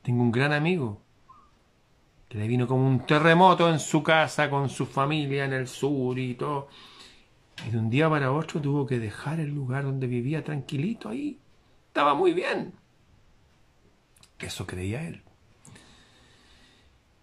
[0.02, 1.00] Tengo un gran amigo
[2.28, 6.18] que le vino como un terremoto en su casa con su familia en el sur
[6.18, 6.68] y todo
[7.66, 11.38] y de un día para otro tuvo que dejar el lugar donde vivía tranquilito ahí.
[11.88, 12.72] Estaba muy bien.
[14.38, 15.22] Eso creía él.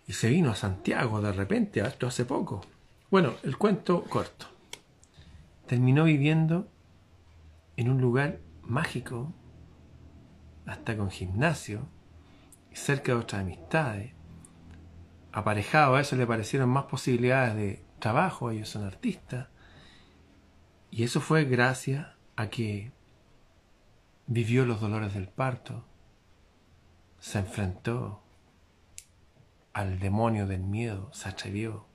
[0.08, 2.62] Y se vino a Santiago de repente, esto hace poco.
[3.10, 4.46] Bueno, el cuento corto.
[5.66, 6.68] Terminó viviendo
[7.78, 9.34] en un lugar mágico,
[10.66, 11.88] hasta con gimnasio,
[12.74, 14.14] cerca de otras amistades.
[15.32, 19.48] Aparejado a eso le parecieron más posibilidades de trabajo, ellos son artistas
[20.92, 22.92] y eso fue gracias a que
[24.26, 25.86] vivió los dolores del parto,
[27.20, 28.24] se enfrentó
[29.74, 31.86] al demonio del miedo, se atrevió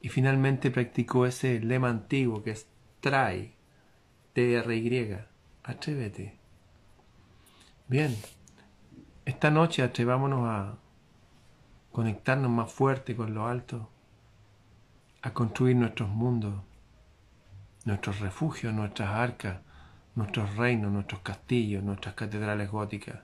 [0.00, 2.68] y finalmente practicó ese lema antiguo que es
[3.00, 3.53] trae,
[4.34, 5.18] T-R-Y,
[5.62, 6.38] atrévete.
[7.88, 8.14] Bien,
[9.24, 10.78] esta noche atrevámonos a
[11.90, 13.88] conectarnos más fuerte con lo alto,
[15.22, 16.54] a construir nuestros mundos
[17.84, 19.60] nuestros refugios, nuestras arcas,
[20.14, 23.20] nuestros reinos, nuestros castillos, nuestras catedrales góticas,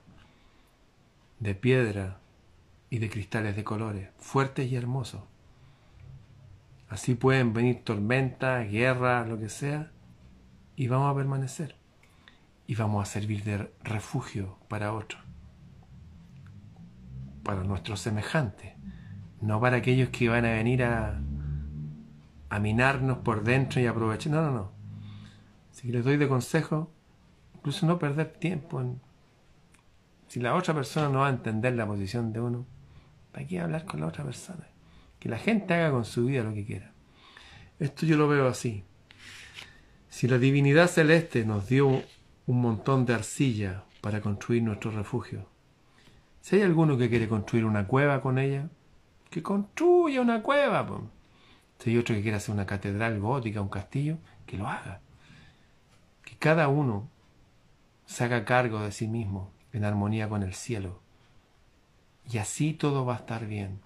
[1.39, 2.19] de piedra
[2.89, 5.21] y de cristales de colores, fuertes y hermosos.
[6.89, 9.91] Así pueden venir tormentas, guerras, lo que sea,
[10.75, 11.75] y vamos a permanecer.
[12.67, 15.21] Y vamos a servir de refugio para otros,
[17.43, 18.73] para nuestros semejantes,
[19.41, 21.19] no para aquellos que van a venir a,
[22.49, 24.31] a minarnos por dentro y aprovechar.
[24.31, 24.71] No, no, no.
[25.71, 26.91] Si les doy de consejo,
[27.55, 29.01] incluso no perder tiempo en...
[30.27, 32.65] Si la otra persona no va a entender la posición de uno,
[33.33, 34.67] ¿para qué hablar con la otra persona?
[35.19, 36.93] Que la gente haga con su vida lo que quiera.
[37.79, 38.85] Esto yo lo veo así.
[40.11, 42.03] Si la divinidad celeste nos dio
[42.45, 45.47] un montón de arcilla para construir nuestro refugio,
[46.41, 48.67] si hay alguno que quiere construir una cueva con ella,
[49.29, 50.85] que construya una cueva.
[50.85, 50.99] Pues.
[51.79, 54.99] Si hay otro que quiera hacer una catedral gótica, un castillo, que lo haga.
[56.25, 57.07] Que cada uno
[58.05, 60.99] se haga cargo de sí mismo en armonía con el cielo.
[62.29, 63.79] Y así todo va a estar bien.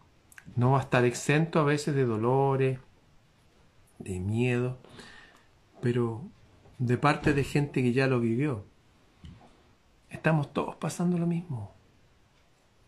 [0.55, 2.79] no va a estar exento a veces de dolores,
[3.99, 4.79] de miedo,
[5.85, 6.23] pero
[6.79, 8.65] de parte de gente que ya lo vivió.
[10.09, 11.75] Estamos todos pasando lo mismo.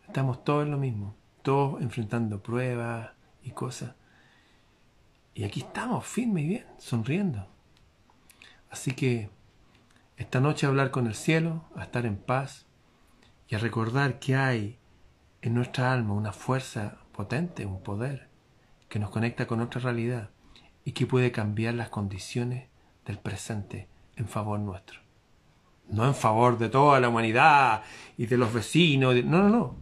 [0.07, 1.13] Estamos todos en lo mismo.
[1.43, 3.11] Todos enfrentando pruebas
[3.43, 3.93] y cosas.
[5.35, 7.47] Y aquí estamos, firmes y bien, sonriendo.
[8.71, 9.29] Así que
[10.15, 12.65] esta noche a hablar con el cielo, a estar en paz
[13.47, 14.79] y a recordar que hay
[15.43, 18.27] en nuestra alma una fuerza potente, un poder
[18.89, 20.31] que nos conecta con otra realidad
[20.83, 22.69] y que puede cambiar las condiciones
[23.07, 23.87] del presente
[24.17, 24.99] en favor nuestro.
[25.89, 27.83] No en favor de toda la humanidad
[28.17, 29.75] y de los vecinos, no, no, no,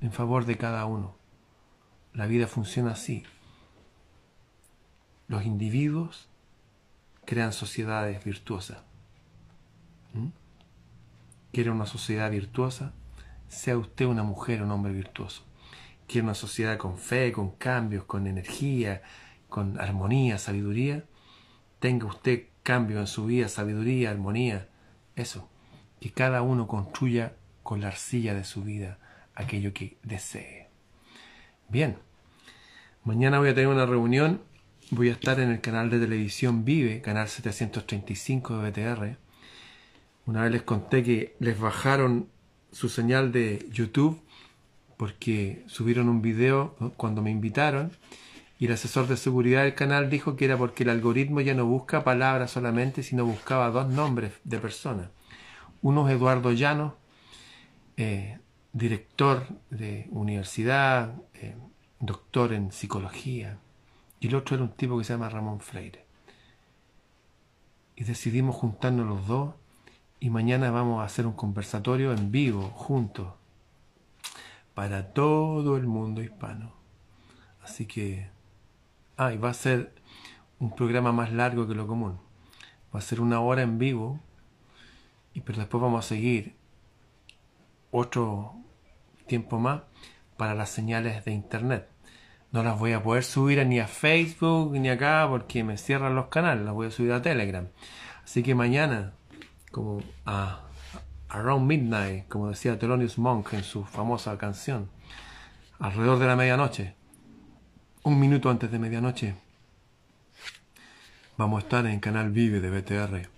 [0.00, 1.16] en favor de cada uno.
[2.12, 3.24] La vida funciona así.
[5.28, 6.28] Los individuos
[7.24, 8.78] crean sociedades virtuosas.
[10.12, 10.28] ¿Mm?
[11.52, 12.92] ¿Quiere una sociedad virtuosa?
[13.48, 15.44] Sea usted una mujer o un hombre virtuoso.
[16.08, 19.02] ¿Quiere una sociedad con fe, con cambios, con energía,
[19.48, 21.04] con armonía, sabiduría?
[21.78, 24.66] Tenga usted cambio en su vida, sabiduría, armonía.
[25.14, 25.48] Eso.
[26.00, 28.98] Que cada uno construya con la arcilla de su vida
[29.36, 30.68] aquello que desee.
[31.68, 31.96] Bien.
[33.04, 34.40] Mañana voy a tener una reunión.
[34.90, 39.18] Voy a estar en el canal de televisión Vive, canal 735 de BTR.
[40.26, 42.28] Una vez les conté que les bajaron
[42.72, 44.20] su señal de YouTube
[44.96, 47.92] porque subieron un video cuando me invitaron
[48.58, 51.66] y el asesor de seguridad del canal dijo que era porque el algoritmo ya no
[51.66, 55.08] busca palabras solamente, sino buscaba dos nombres de personas.
[55.82, 56.96] Uno es Eduardo Llano,
[57.96, 58.38] eh,
[58.72, 61.56] director de universidad, eh,
[62.00, 63.58] doctor en psicología,
[64.20, 66.04] y el otro era un tipo que se llama Ramón Freire.
[67.96, 69.54] Y decidimos juntarnos los dos
[70.20, 73.34] y mañana vamos a hacer un conversatorio en vivo, juntos,
[74.74, 76.72] para todo el mundo hispano.
[77.62, 78.33] Así que,
[79.16, 79.92] ah, y va a ser
[80.58, 82.18] un programa más largo que lo común.
[82.94, 84.20] Va a ser una hora en vivo,
[85.32, 86.54] y pero después vamos a seguir
[87.90, 88.54] otro
[89.26, 89.82] tiempo más
[90.36, 91.88] para las señales de internet.
[92.52, 96.26] No las voy a poder subir ni a Facebook ni acá porque me cierran los
[96.26, 97.68] canales, las voy a subir a Telegram.
[98.24, 99.12] Así que mañana
[99.72, 100.60] como a
[101.28, 104.88] Around Midnight, como decía Thelonious Monk en su famosa canción,
[105.80, 106.94] alrededor de la medianoche,
[108.04, 109.34] un minuto antes de medianoche,
[111.36, 113.28] vamos a estar en canal Vive de BTR,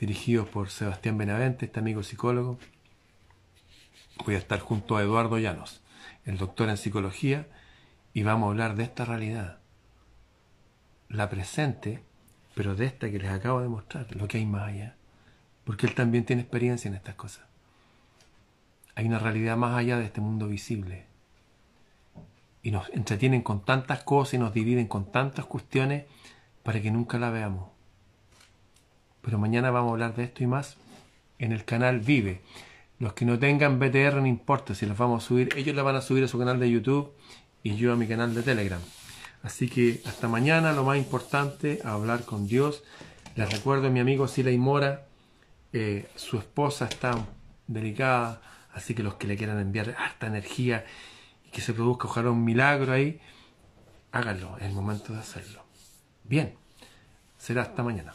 [0.00, 2.58] dirigido por Sebastián Benavente, este amigo psicólogo.
[4.24, 5.80] Voy a estar junto a Eduardo Llanos,
[6.24, 7.46] el doctor en psicología,
[8.12, 9.58] y vamos a hablar de esta realidad,
[11.08, 12.02] la presente,
[12.54, 14.96] pero de esta que les acabo de mostrar, lo que hay más allá
[15.64, 17.44] porque él también tiene experiencia en estas cosas.
[18.94, 21.06] Hay una realidad más allá de este mundo visible.
[22.64, 26.06] Y nos entretienen con tantas cosas y nos dividen con tantas cuestiones
[26.64, 27.68] para que nunca la veamos.
[29.20, 30.76] Pero mañana vamos a hablar de esto y más
[31.38, 32.40] en el canal Vive.
[32.98, 35.94] Los que no tengan BTR no importa si los vamos a subir, ellos la van
[35.94, 37.12] a subir a su canal de YouTube
[37.62, 38.80] y yo a mi canal de Telegram.
[39.44, 42.82] Así que hasta mañana, lo más importante, hablar con Dios.
[43.36, 45.06] Les recuerdo a mi amigo Sila y Mora
[45.76, 47.26] eh, su esposa está
[47.66, 48.40] delicada,
[48.72, 50.86] así que los que le quieran enviar harta energía
[51.54, 53.20] que se produzca ojalá un milagro ahí,
[54.10, 55.64] háganlo, es el momento de hacerlo.
[56.24, 56.56] Bien,
[57.38, 58.12] será hasta mañana.